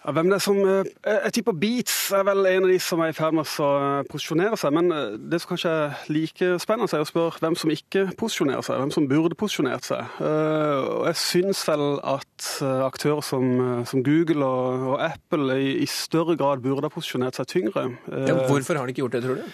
Ja, 0.06 0.12
hvem 0.13 0.30
det 0.30 0.36
er 0.38 0.44
som, 0.44 0.58
eh, 0.70 0.86
Jeg 1.26 1.34
tipper 1.34 1.54
Beats 1.58 2.12
er 2.13 2.24
vel 2.24 2.46
en 2.46 2.63
av 2.63 2.70
de 2.70 2.78
som 2.80 3.00
er 3.02 3.10
i 3.10 3.15
ferd 3.18 3.34
med 3.34 3.46
å 3.46 3.70
eh, 3.82 4.04
posisjonere 4.12 4.58
seg. 4.58 4.74
Men 4.74 4.91
det 5.32 5.41
som 5.41 5.56
kanskje 5.56 5.72
er 5.72 5.96
like 6.13 6.52
spennende, 6.62 6.94
er 6.94 7.02
å 7.02 7.10
spørre 7.10 7.41
hvem 7.41 7.58
som 7.58 7.74
ikke 7.74 8.06
posisjonerer 8.20 8.62
seg. 8.62 8.78
Hvem 8.84 8.94
som 8.94 9.08
burde 9.10 9.36
posisjonert 9.39 9.88
seg. 9.88 10.06
Og 10.22 11.08
jeg 11.10 11.18
syns 11.18 11.65
vel 11.68 12.00
at 12.04 12.50
aktører 12.62 13.24
som, 13.26 13.84
som 13.89 14.04
Google 14.06 14.46
og, 14.46 14.88
og, 14.94 15.02
Apple 15.02 15.58
i, 15.58 15.76
i 15.82 15.89
større 15.89 16.38
grad 16.38 16.62
burde 16.62 16.86
ha 16.86 16.94
posisjonert 16.94 17.39
seg 17.39 17.50
tyngre. 17.50 17.89
Ja, 18.12 18.38
hvorfor 18.46 18.78
har 18.78 18.86
de 18.86 18.94
ikke 18.94 19.08
gjort 19.08 19.18
det, 19.18 19.26
tror 19.26 19.41
du? 19.41 19.54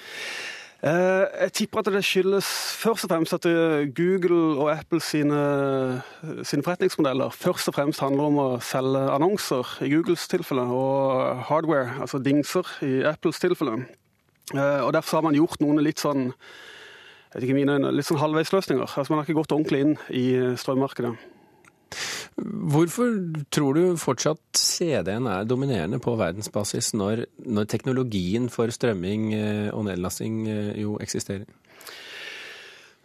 Eh, 0.81 1.25
jeg 1.43 1.53
tipper 1.53 1.83
at 1.83 1.91
det 1.93 1.99
skyldes 2.01 2.47
først 2.81 3.05
og 3.05 3.11
fremst 3.11 3.35
at 3.35 3.45
eh, 3.45 3.83
Google 3.93 4.57
og 4.57 4.71
Apple 4.73 4.97
sine, 5.05 5.37
sine, 6.41 6.63
forretningsmodeller 6.65 7.29
først 7.29 7.69
og 7.69 7.75
fremst 7.75 8.01
handler 8.01 8.31
om 8.31 8.39
å 8.41 8.47
selge 8.65 9.03
annonser 9.13 9.75
i 9.85 9.91
Googles 9.93 10.25
tilfelle, 10.31 10.63
og 10.65 11.43
hardware, 11.51 11.99
altså 12.01 12.17
dingser, 12.17 12.65
i 12.81 13.03
Apples 13.05 13.37
tilfelle. 13.43 13.83
Eh, 14.55 14.81
og 14.81 14.95
Derfor 14.97 15.19
har 15.19 15.27
man 15.29 15.37
gjort 15.37 15.61
noen 15.61 15.83
litt 15.85 16.01
sånn 16.01 16.31
jeg 16.31 17.37
vet 17.37 17.45
ikke 17.45 17.59
mine, 17.61 17.93
litt 17.93 18.09
sånn 18.09 18.19
halvveisløsninger. 18.19 18.89
Altså 18.89 19.13
Man 19.13 19.21
har 19.21 19.29
ikke 19.29 19.37
gått 19.37 19.53
ordentlig 19.55 19.85
inn 19.85 19.93
i 20.09 20.25
strømmarkedet. 20.59 21.13
Hvorfor 22.41 23.17
tror 23.53 23.77
du 23.77 23.97
fortsatt 23.99 24.57
CD-en 24.57 25.27
er 25.29 25.47
dominerende 25.49 25.99
på 26.01 26.15
verdensbasis, 26.19 26.93
når, 26.97 27.25
når 27.45 27.67
teknologien 27.71 28.49
for 28.49 28.71
strømming 28.71 29.33
eh, 29.35 29.67
og 29.73 29.85
nedlasting 29.89 30.45
eh, 30.49 30.71
jo 30.81 30.97
eksisterer? 31.03 31.49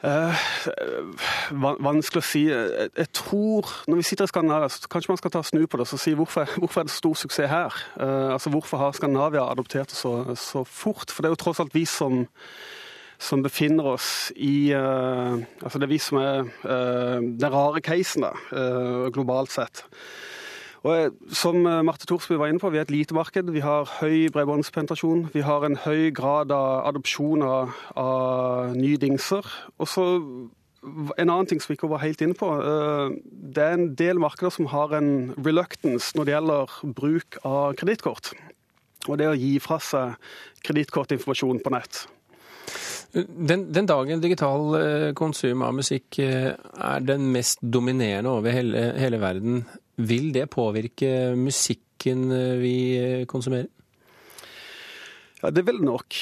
Eh, 0.04 0.40
vanskelig 1.56 2.20
å 2.20 2.26
si. 2.26 2.44
Jeg, 2.46 3.08
tror, 3.16 3.70
Når 3.88 3.98
vi 3.98 4.04
sitter 4.06 4.28
i 4.28 4.30
Skandinavia, 4.30 4.68
så 4.70 4.90
kanskje 4.92 5.14
man 5.14 5.20
skal 5.20 5.32
ta 5.34 5.42
snu 5.42 5.64
på 5.66 5.80
det 5.80 5.86
og 5.88 6.00
si 6.00 6.12
hvorfor, 6.14 6.58
hvorfor 6.60 6.82
er 6.82 6.88
det 6.88 6.94
stor 6.94 7.16
suksess 7.16 7.50
her? 7.50 7.78
Eh, 7.96 8.32
altså 8.36 8.52
Hvorfor 8.52 8.82
har 8.82 8.92
Skandinavia 8.92 9.46
adoptert 9.50 9.90
det 9.90 9.98
så, 9.98 10.36
så, 10.36 10.64
fort? 10.64 11.10
For 11.10 11.22
det 11.22 11.30
er 11.30 11.34
jo 11.34 11.42
tross 11.42 11.62
alt 11.64 11.74
vi 11.74 11.86
som 11.88 12.26
som 13.18 13.42
befinner 13.44 13.86
oss 13.96 14.30
i 14.36 14.72
uh, 14.76 15.40
Altså 15.62 15.80
det 15.80 15.88
er 15.88 15.94
vi 15.94 16.00
som 16.02 16.20
er 16.20 16.46
uh, 16.64 17.20
den 17.20 17.52
rare 17.52 17.82
casen, 17.84 18.26
da, 18.26 18.32
uh, 18.52 19.06
globalt 19.14 19.52
sett. 19.52 19.84
Og 20.86 21.16
Som 21.34 21.64
Marte 21.64 22.06
Thorsby 22.06 22.36
var 22.38 22.46
inne 22.46 22.62
på, 22.62 22.70
vi 22.70 22.78
er 22.78 22.84
et 22.86 22.92
lite 22.94 23.14
marked. 23.16 23.48
Vi 23.50 23.64
har 23.64 23.88
høy 23.98 24.28
bredbåndspenetrasjon. 24.30 25.24
Vi 25.34 25.42
har 25.42 25.64
en 25.66 25.74
høy 25.82 26.12
grad 26.14 26.52
av 26.54 26.86
adopsjon 26.92 27.42
av, 27.42 27.72
av 27.98 28.76
nye 28.76 29.00
dingser. 29.02 29.42
Og 29.82 29.90
så 29.90 30.04
en 30.84 31.26
annen 31.26 31.48
ting 31.50 31.58
som 31.58 31.72
vi 31.72 31.78
ikke 31.80 31.90
var 31.90 32.04
helt 32.04 32.22
inne 32.22 32.38
på. 32.38 32.52
Det 33.26 33.64
er 33.64 33.74
en 33.74 33.88
del 33.98 34.22
markeder 34.22 34.54
som 34.54 34.70
har 34.70 34.94
en 34.94 35.32
reluctance 35.34 36.14
når 36.14 36.28
det 36.28 36.36
gjelder 36.36 36.76
bruk 37.00 37.40
av 37.42 37.74
kredittkort. 37.80 38.36
Og 39.08 39.18
det 39.18 39.26
å 39.30 39.38
gi 39.38 39.56
fra 39.62 39.80
seg 39.82 40.14
kredittkortinformasjon 40.66 41.64
på 41.66 41.74
nett. 41.74 42.06
Den, 43.16 43.70
den, 43.72 43.86
dagen 43.88 44.20
digital 44.20 44.74
eh, 44.76 45.10
konsum 45.16 45.62
av 45.64 45.72
musikk 45.78 46.18
eh, 46.20 46.50
er 46.52 47.04
den 47.04 47.30
mest 47.32 47.62
dominerende 47.64 48.28
over 48.28 48.52
hele, 48.52 48.90
hele 49.00 49.20
verden, 49.22 49.62
vil 49.96 50.28
det 50.34 50.50
påvirke 50.52 51.32
musikken 51.38 52.28
eh, 52.28 52.58
vi 52.60 52.76
konsumerer? 53.30 53.72
Ja, 55.40 55.50
Det 55.52 55.64
vil 55.68 55.80
nok. 55.84 56.16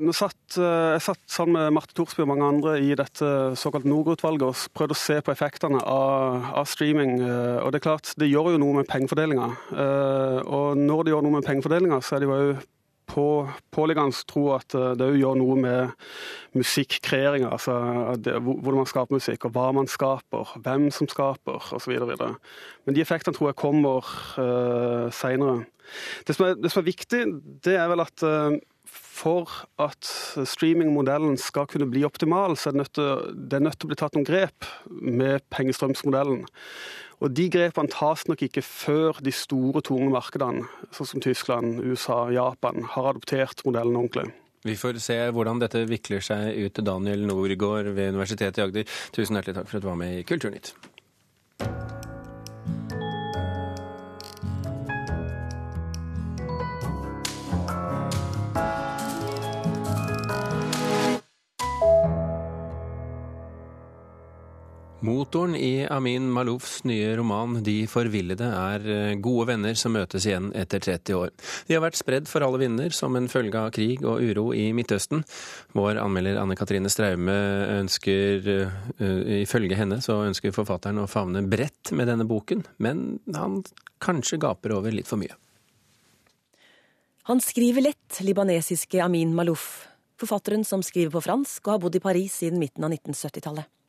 Nå 0.00 0.12
satt, 0.14 0.56
jeg 0.58 1.02
satt 1.04 1.20
sammen 1.30 1.56
med 1.56 1.76
Marte 1.76 1.94
Thorsby 1.94 2.24
og 2.24 2.30
mange 2.32 2.48
andre 2.48 2.72
i 2.82 2.90
dette 2.98 3.28
såkalt 3.58 3.86
Norge-utvalget 3.86 4.46
og 4.48 4.64
prøvde 4.74 4.96
å 4.96 4.98
se 4.98 5.20
på 5.22 5.32
effektene 5.32 5.78
av, 5.78 6.50
av, 6.58 6.66
streaming. 6.68 7.20
Og 7.22 7.70
Det 7.70 7.78
er 7.80 7.86
klart, 7.86 8.10
det 8.18 8.28
gjør 8.32 8.56
jo 8.56 8.62
noe 8.64 8.80
med 8.80 8.90
pengefordelinga. 8.90 9.46
Og 10.42 10.82
når 10.82 11.06
det 11.06 11.14
gjør 11.14 11.24
noe 11.26 11.38
med 11.38 11.46
pengefordelinga, 11.46 12.02
så 12.02 12.18
er 12.18 12.24
det 12.24 12.28
jo 12.28 12.36
òg 12.36 12.66
på, 13.10 13.26
påliggende 13.74 14.24
tro 14.30 14.46
at 14.54 14.74
eh, 14.78 14.92
det 14.98 15.08
òg 15.10 15.18
gjør 15.18 15.38
noe 15.40 15.56
med 15.60 15.92
musikkreeringa. 16.58 17.50
Altså 17.50 17.74
hvordan 18.14 18.80
man 18.80 18.90
skaper 18.90 19.18
musikk, 19.18 19.46
og 19.46 19.54
hva 19.56 19.68
man 19.76 19.90
skaper, 19.90 20.54
hvem 20.64 20.88
som 20.94 21.10
skaper, 21.10 21.70
osv. 21.76 21.98
Men 22.86 22.96
de 22.96 23.02
effektene 23.02 23.36
tror 23.36 23.50
jeg 23.50 23.60
kommer 23.60 24.06
uh, 24.38 25.06
seinere. 25.14 25.66
Det, 26.26 26.36
det, 26.38 26.70
som 26.70 26.82
er 26.82 26.90
viktig, 26.90 27.22
det 27.66 27.76
er 27.78 27.90
vel 27.90 28.02
at 28.02 28.26
uh, 28.26 28.58
for 28.90 29.50
at 29.82 30.08
streamingmodellen 30.48 31.36
skal 31.40 31.68
kunne 31.70 31.88
bli 31.90 32.02
optimal, 32.06 32.56
så 32.56 32.70
er 32.70 32.74
det 32.74 32.82
nødt 32.82 32.94
til, 32.96 33.36
det 33.50 33.62
nødt 33.62 33.78
til 33.78 33.88
å 33.88 33.92
bli 33.92 34.00
tatt 34.00 34.16
noen 34.16 34.26
grep 34.26 34.68
med 34.90 35.44
pengestrømsmodellen. 35.54 36.44
Og 37.20 37.34
De 37.36 37.50
grepene 37.52 37.92
tas 37.92 38.22
nok 38.28 38.42
ikke 38.46 38.62
før 38.64 39.18
de 39.20 39.32
store, 39.34 39.82
tunge 39.84 40.08
markedene, 40.12 40.64
sånn 40.96 41.08
som 41.10 41.24
Tyskland, 41.24 41.82
USA, 41.84 42.22
Japan, 42.32 42.86
har 42.94 43.10
adoptert 43.12 43.60
modellen 43.66 43.98
ordentlig. 44.00 44.30
Vi 44.64 44.76
får 44.76 44.98
se 45.00 45.16
hvordan 45.32 45.60
dette 45.60 45.86
vikler 45.88 46.24
seg 46.24 46.56
ut. 46.66 46.80
Daniel 46.84 47.24
Norgård 47.28 47.92
ved 47.96 48.12
Universitetet 48.12 48.60
i 48.60 48.64
Agder, 48.64 48.96
tusen 49.12 49.36
hjertelig 49.36 49.56
takk 49.56 49.68
for 49.68 49.80
at 49.80 49.84
du 49.84 49.88
var 49.88 50.00
med 50.00 50.18
i 50.18 50.24
Kulturnytt. 50.28 50.74
Motoren 65.00 65.54
i 65.56 65.86
Amin 65.88 66.26
Maloufs 66.28 66.82
nye 66.84 67.14
roman 67.16 67.62
'De 67.64 67.86
forvillede' 67.88 68.44
er 68.44 68.82
eh, 68.84 69.14
gode 69.16 69.46
venner 69.48 69.72
som 69.78 69.94
møtes 69.96 70.26
igjen 70.28 70.50
etter 70.52 70.82
30 70.84 71.16
år. 71.16 71.30
De 71.68 71.72
har 71.72 71.80
vært 71.80 71.96
spredd 71.96 72.28
for 72.28 72.44
alle 72.44 72.60
vinder 72.60 72.92
som 72.92 73.16
en 73.16 73.28
følge 73.32 73.56
av 73.56 73.70
krig 73.72 74.04
og 74.04 74.20
uro 74.20 74.50
i 74.52 74.66
Midtøsten. 74.76 75.24
Vår 75.72 75.96
anmelder 76.02 76.42
Anne 76.42 76.58
Katrine 76.58 76.92
Straume 76.92 77.38
ønsker, 77.78 78.44
eh, 79.00 79.40
ifølge 79.40 79.80
henne, 79.80 80.02
så 80.04 80.20
ønsker 80.28 80.52
forfatteren 80.52 81.00
å 81.00 81.08
favne 81.08 81.48
bredt 81.48 81.92
med 81.96 82.06
denne 82.06 82.28
boken, 82.28 82.66
men 82.78 83.20
han 83.32 83.64
kanskje 84.04 84.38
gaper 84.38 84.76
over 84.76 84.92
litt 84.92 85.08
for 85.08 85.16
mye. 85.16 85.32
Han 87.24 87.40
skriver 87.40 87.88
lett, 87.88 88.20
libanesiske 88.20 89.00
Amin 89.00 89.32
Malouf, 89.32 89.86
forfatteren 90.20 90.66
som 90.66 90.82
skriver 90.82 91.10
på 91.16 91.24
fransk 91.24 91.64
og 91.64 91.72
har 91.72 91.84
bodd 91.88 91.96
i 91.96 92.04
Paris 92.04 92.42
siden 92.44 92.60
midten 92.60 92.84
av 92.84 92.90
1970-tallet. 92.90 93.79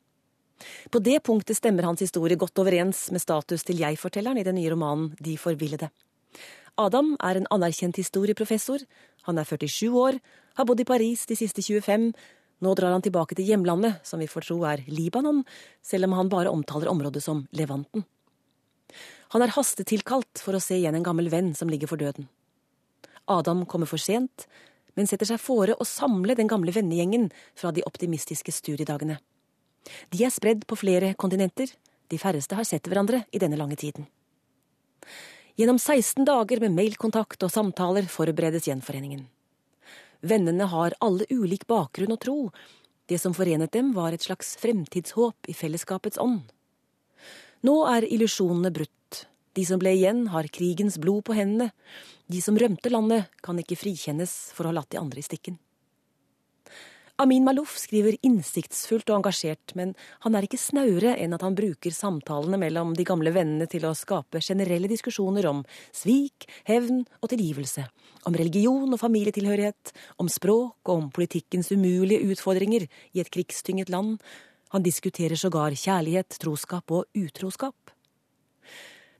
På 0.90 1.00
det 1.02 1.22
punktet 1.26 1.58
stemmer 1.58 1.86
hans 1.88 2.02
historie 2.04 2.38
godt 2.38 2.58
overens 2.62 3.10
med 3.12 3.22
status 3.22 3.64
til 3.66 3.80
jeg-fortelleren 3.82 4.40
i 4.40 4.46
den 4.46 4.58
nye 4.58 4.72
romanen 4.72 5.12
De 5.20 5.36
forvillede. 5.38 5.90
Adam 6.80 7.16
er 7.20 7.36
en 7.36 7.48
anerkjent 7.52 7.98
historieprofessor. 8.00 8.84
Han 9.28 9.38
er 9.38 9.44
47 9.44 9.90
år, 9.92 10.18
har 10.56 10.68
bodd 10.68 10.80
i 10.80 10.88
Paris 10.88 11.26
de 11.28 11.36
siste 11.36 11.62
25. 11.62 12.12
Nå 12.62 12.74
drar 12.78 12.94
han 12.94 13.02
tilbake 13.04 13.36
til 13.36 13.48
hjemlandet, 13.50 14.00
som 14.06 14.22
vi 14.22 14.30
får 14.30 14.46
tro 14.46 14.60
er 14.68 14.84
Libanon, 14.86 15.42
selv 15.82 16.06
om 16.08 16.16
han 16.16 16.30
bare 16.32 16.52
omtaler 16.52 16.90
området 16.90 17.22
som 17.24 17.46
Levanten. 17.52 18.04
Han 19.34 19.42
er 19.42 19.54
hastetilkalt 19.56 20.42
for 20.44 20.54
å 20.56 20.62
se 20.62 20.76
igjen 20.78 20.96
en 20.98 21.06
gammel 21.06 21.30
venn 21.32 21.52
som 21.58 21.70
ligger 21.72 21.90
for 21.90 22.00
døden. 22.00 22.28
Adam 23.32 23.64
kommer 23.66 23.88
for 23.88 24.00
sent, 24.00 24.46
men 24.94 25.08
setter 25.08 25.28
seg 25.28 25.40
fore 25.40 25.76
å 25.80 25.88
samle 25.88 26.36
den 26.36 26.50
gamle 26.50 26.74
vennegjengen 26.74 27.30
fra 27.58 27.72
de 27.72 27.84
optimistiske 27.88 28.52
studiedagene. 28.52 29.18
De 30.10 30.24
er 30.24 30.32
spredd 30.34 30.66
på 30.68 30.78
flere 30.78 31.14
kontinenter, 31.14 31.70
de 32.08 32.18
færreste 32.20 32.56
har 32.58 32.68
sett 32.68 32.88
hverandre 32.88 33.24
i 33.32 33.40
denne 33.42 33.58
lange 33.58 33.78
tiden. 33.80 34.06
Gjennom 35.56 35.78
16 35.78 36.24
dager 36.24 36.62
med 36.62 36.76
mailkontakt 36.76 37.42
og 37.44 37.52
samtaler 37.52 38.06
forberedes 38.08 38.68
gjenforeningen. 38.68 39.26
Vennene 40.22 40.68
har 40.70 40.94
alle 41.02 41.26
ulik 41.30 41.66
bakgrunn 41.68 42.14
og 42.14 42.20
tro, 42.22 42.36
det 43.10 43.18
som 43.20 43.34
forenet 43.34 43.72
dem 43.74 43.90
var 43.96 44.14
et 44.14 44.24
slags 44.24 44.54
fremtidshåp 44.62 45.50
i 45.50 45.56
fellesskapets 45.56 46.20
ånd. 46.22 46.46
Nå 47.66 47.74
er 47.90 48.06
illusjonene 48.06 48.72
brutt, 48.74 49.26
de 49.52 49.64
som 49.68 49.80
ble 49.82 49.92
igjen 49.98 50.28
har 50.32 50.48
krigens 50.48 50.96
blod 51.02 51.26
på 51.26 51.36
hendene, 51.36 51.72
de 52.32 52.40
som 52.40 52.56
rømte 52.56 52.90
landet 52.90 53.28
kan 53.44 53.58
ikke 53.60 53.76
frikjennes 53.76 54.32
for 54.56 54.64
å 54.64 54.72
ha 54.72 54.80
latt 54.80 54.92
de 54.94 55.02
andre 55.02 55.20
i 55.20 55.26
stikken. 55.26 55.58
Amin 57.20 57.44
Malouf 57.44 57.74
skriver 57.76 58.16
innsiktsfullt 58.24 59.10
og 59.12 59.18
engasjert, 59.18 59.74
men 59.76 59.92
han 60.24 60.34
er 60.34 60.46
ikke 60.46 60.58
snaure 60.58 61.12
enn 61.20 61.36
at 61.36 61.42
han 61.44 61.54
bruker 61.54 61.92
samtalene 61.92 62.56
mellom 62.58 62.94
de 62.96 63.04
gamle 63.06 63.30
vennene 63.34 63.68
til 63.70 63.84
å 63.84 63.92
skape 63.96 64.40
generelle 64.40 64.88
diskusjoner 64.88 65.46
om 65.50 65.60
svik, 65.92 66.48
hevn 66.64 67.04
og 67.20 67.28
tilgivelse, 67.34 67.84
om 68.24 68.38
religion 68.38 68.88
og 68.88 69.02
familietilhørighet, 69.02 69.92
om 70.24 70.32
språk 70.32 70.88
og 70.88 70.94
om 70.96 71.12
politikkens 71.12 71.70
umulige 71.76 72.32
utfordringer 72.32 72.88
i 72.88 73.20
et 73.20 73.30
krigstynget 73.30 73.92
land. 73.92 74.16
Han 74.72 74.82
diskuterer 74.82 75.36
sågar 75.36 75.76
kjærlighet, 75.76 76.40
troskap 76.40 76.96
og 76.96 77.04
utroskap. 77.12 77.76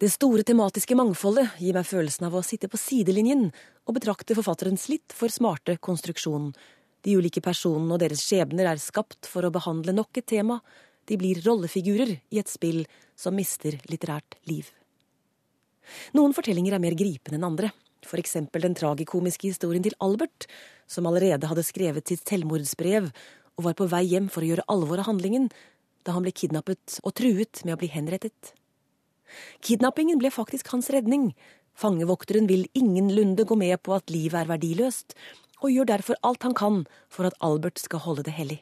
Det 0.01 0.11
store 0.11 0.43
tematiske 0.49 0.97
mangfoldet 0.99 1.61
gir 1.61 1.77
meg 1.77 1.87
følelsen 1.87 2.25
av 2.27 2.41
å 2.41 2.43
sitte 2.43 2.73
på 2.73 2.81
sidelinjen 2.81 3.51
og 3.85 3.99
betrakte 4.01 4.35
forfatterens 4.35 4.89
litt 4.91 5.13
for 5.15 5.31
smarte 5.31 5.77
konstruksjon 5.79 6.55
de 7.03 7.17
ulike 7.19 7.43
personene 7.43 7.97
og 7.97 8.01
deres 8.03 8.23
skjebner 8.23 8.69
er 8.71 8.83
skapt 8.83 9.27
for 9.31 9.47
å 9.47 9.53
behandle 9.55 9.95
nok 9.97 10.21
et 10.21 10.29
tema. 10.31 10.61
De 11.09 11.19
blir 11.19 11.41
rollefigurer 11.43 12.15
i 12.31 12.39
et 12.39 12.51
spill 12.51 12.85
som 13.19 13.35
mister 13.35 13.79
litterært 13.91 14.39
liv. 14.51 14.69
Noen 16.15 16.35
fortellinger 16.37 16.77
er 16.77 16.83
mer 16.83 16.97
gripende 16.99 17.41
enn 17.41 17.49
andre. 17.49 17.73
Eksempel 18.03 18.65
den 18.65 18.75
tragikomiske 18.75 19.49
historien 19.49 19.83
til 19.83 19.95
Albert, 20.03 20.47
som 20.91 21.07
allerede 21.07 21.49
hadde 21.49 21.65
skrevet 21.65 22.11
sitt 22.11 22.27
selvmordsbrev 22.29 23.09
og 23.57 23.67
var 23.67 23.77
på 23.79 23.87
vei 23.91 24.03
hjem 24.11 24.29
for 24.33 24.43
å 24.43 24.51
gjøre 24.51 24.67
alvor 24.73 25.03
av 25.03 25.09
handlingen 25.11 25.49
da 26.03 26.17
han 26.17 26.25
ble 26.27 26.35
kidnappet 26.35 26.99
og 27.07 27.15
truet 27.19 27.63
med 27.65 27.77
å 27.77 27.81
bli 27.81 27.91
henrettet. 27.93 28.53
Kidnappingen 29.65 30.19
ble 30.21 30.33
faktisk 30.35 30.73
hans 30.75 30.91
redning. 30.93 31.31
Fangevokteren 31.79 32.49
vil 32.51 32.67
ingenlunde 32.77 33.47
gå 33.49 33.57
med 33.57 33.79
på 33.87 33.95
at 33.97 34.11
livet 34.13 34.43
er 34.43 34.51
verdiløst, 34.51 35.15
og 35.63 35.71
gjør 35.71 35.89
derfor 35.89 36.19
alt 36.27 36.43
han 36.43 36.55
kan 36.59 36.85
for 37.13 37.29
at 37.29 37.39
Albert 37.41 37.81
skal 37.83 38.03
holde 38.05 38.27
det 38.27 38.35
hellig. 38.37 38.61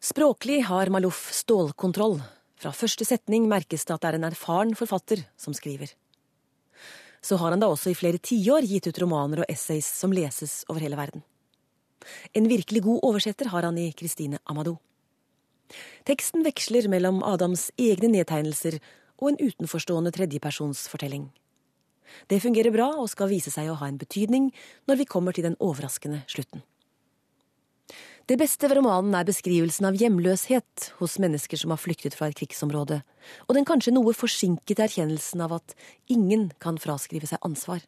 Språklig 0.00 0.62
har 0.68 0.90
Malouf 0.94 1.28
stålkontroll. 1.34 2.20
Fra 2.58 2.72
første 2.74 3.06
setning 3.06 3.46
merkes 3.50 3.84
det 3.86 3.94
at 3.94 4.02
det 4.02 4.10
er 4.12 4.18
en 4.18 4.28
erfaren 4.30 4.74
forfatter 4.78 5.24
som 5.38 5.54
skriver. 5.54 5.90
Så 7.20 7.38
har 7.38 7.50
han 7.50 7.62
da 7.62 7.68
også 7.70 7.90
i 7.90 7.98
flere 7.98 8.22
tiår 8.22 8.66
gitt 8.66 8.86
ut 8.86 9.00
romaner 9.02 9.42
og 9.42 9.50
essays 9.50 9.86
som 9.86 10.14
leses 10.14 10.62
over 10.70 10.82
hele 10.82 10.98
verden. 10.98 11.24
En 12.32 12.46
virkelig 12.48 12.84
god 12.86 13.02
oversetter 13.10 13.50
har 13.50 13.66
han 13.66 13.78
i 13.78 13.90
Christine 13.92 14.38
Amadou. 14.46 14.78
Teksten 16.08 16.46
veksler 16.46 16.88
mellom 16.88 17.20
Adams 17.26 17.68
egne 17.76 18.08
nedtegnelser 18.14 18.78
og 19.18 19.32
en 19.32 19.40
utenforstående 19.42 20.14
tredjepersonsfortelling. 20.14 21.28
Det 22.28 22.40
fungerer 22.44 22.74
bra 22.74 22.88
og 22.96 23.10
skal 23.12 23.30
vise 23.32 23.52
seg 23.54 23.70
å 23.70 23.78
ha 23.80 23.88
en 23.88 24.00
betydning 24.00 24.50
når 24.88 25.02
vi 25.02 25.08
kommer 25.08 25.36
til 25.36 25.48
den 25.48 25.58
overraskende 25.60 26.24
slutten. 26.30 26.64
Det 28.28 28.36
beste 28.36 28.68
ved 28.68 28.76
romanen 28.76 29.14
er 29.16 29.24
beskrivelsen 29.24 29.86
av 29.88 29.96
hjemløshet 29.96 30.90
hos 30.98 31.14
mennesker 31.22 31.56
som 31.56 31.72
har 31.72 31.80
flyktet 31.80 32.12
fra 32.12 32.28
et 32.28 32.36
krigsområde, 32.36 32.98
og 33.48 33.56
den 33.56 33.64
kanskje 33.64 33.94
noe 33.96 34.12
forsinkede 34.12 34.84
erkjennelsen 34.84 35.40
av 35.46 35.54
at 35.56 35.72
ingen 36.12 36.50
kan 36.60 36.76
fraskrive 36.76 37.30
seg 37.30 37.40
ansvar. 37.40 37.80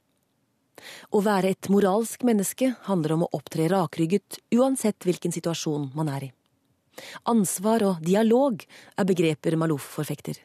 Å 1.13 1.21
være 1.21 1.53
et 1.53 1.69
moralsk 1.69 2.25
menneske 2.25 2.73
handler 2.87 3.19
om 3.19 3.27
å 3.27 3.33
opptre 3.37 3.69
rakrygget 3.69 4.41
uansett 4.57 5.05
hvilken 5.05 5.37
situasjon 5.37 5.91
man 5.93 6.09
er 6.09 6.31
i. 6.31 6.33
Ansvar 7.29 7.85
og 7.85 8.01
dialog 8.05 8.65
er 8.97 9.09
begreper 9.09 9.61
Malouf 9.61 9.93
forfekter. 9.99 10.41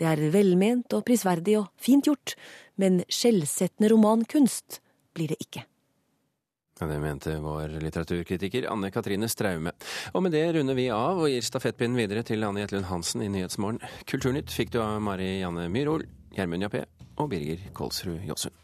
Det 0.00 0.08
er 0.10 0.24
velment 0.34 0.96
og 0.96 1.04
prisverdig 1.06 1.58
og 1.60 1.70
fint 1.80 2.08
gjort, 2.08 2.34
men 2.80 3.02
skjellsettende 3.06 3.92
romankunst 3.92 4.80
blir 5.14 5.30
det 5.32 5.38
ikke. 5.44 5.64
Det 6.74 6.96
mente 6.98 7.36
vår 7.38 7.76
litteraturkritiker 7.84 8.66
Anne 8.66 8.90
Katrine 8.90 9.28
Straume. 9.30 9.70
Og 10.12 10.24
med 10.26 10.34
det 10.34 10.42
runder 10.56 10.74
vi 10.74 10.88
av 10.90 11.22
og 11.22 11.30
gir 11.30 11.46
stafettpinnen 11.46 12.00
videre 12.00 12.24
til 12.26 12.42
Anne 12.42 12.64
Jetlund 12.64 12.88
Hansen 12.90 13.22
i 13.22 13.30
Nyhetsmorgen. 13.30 13.78
Kulturnytt 14.10 14.50
fikk 14.50 14.74
du 14.74 14.80
av 14.82 14.98
Mari 15.06 15.36
Janne 15.38 15.68
Myrhol, 15.70 16.02
Gjermund 16.34 16.66
Jappé 16.66 16.82
og 17.14 17.30
Birger 17.30 17.70
Kolsrud 17.78 18.26
Jåsund. 18.26 18.63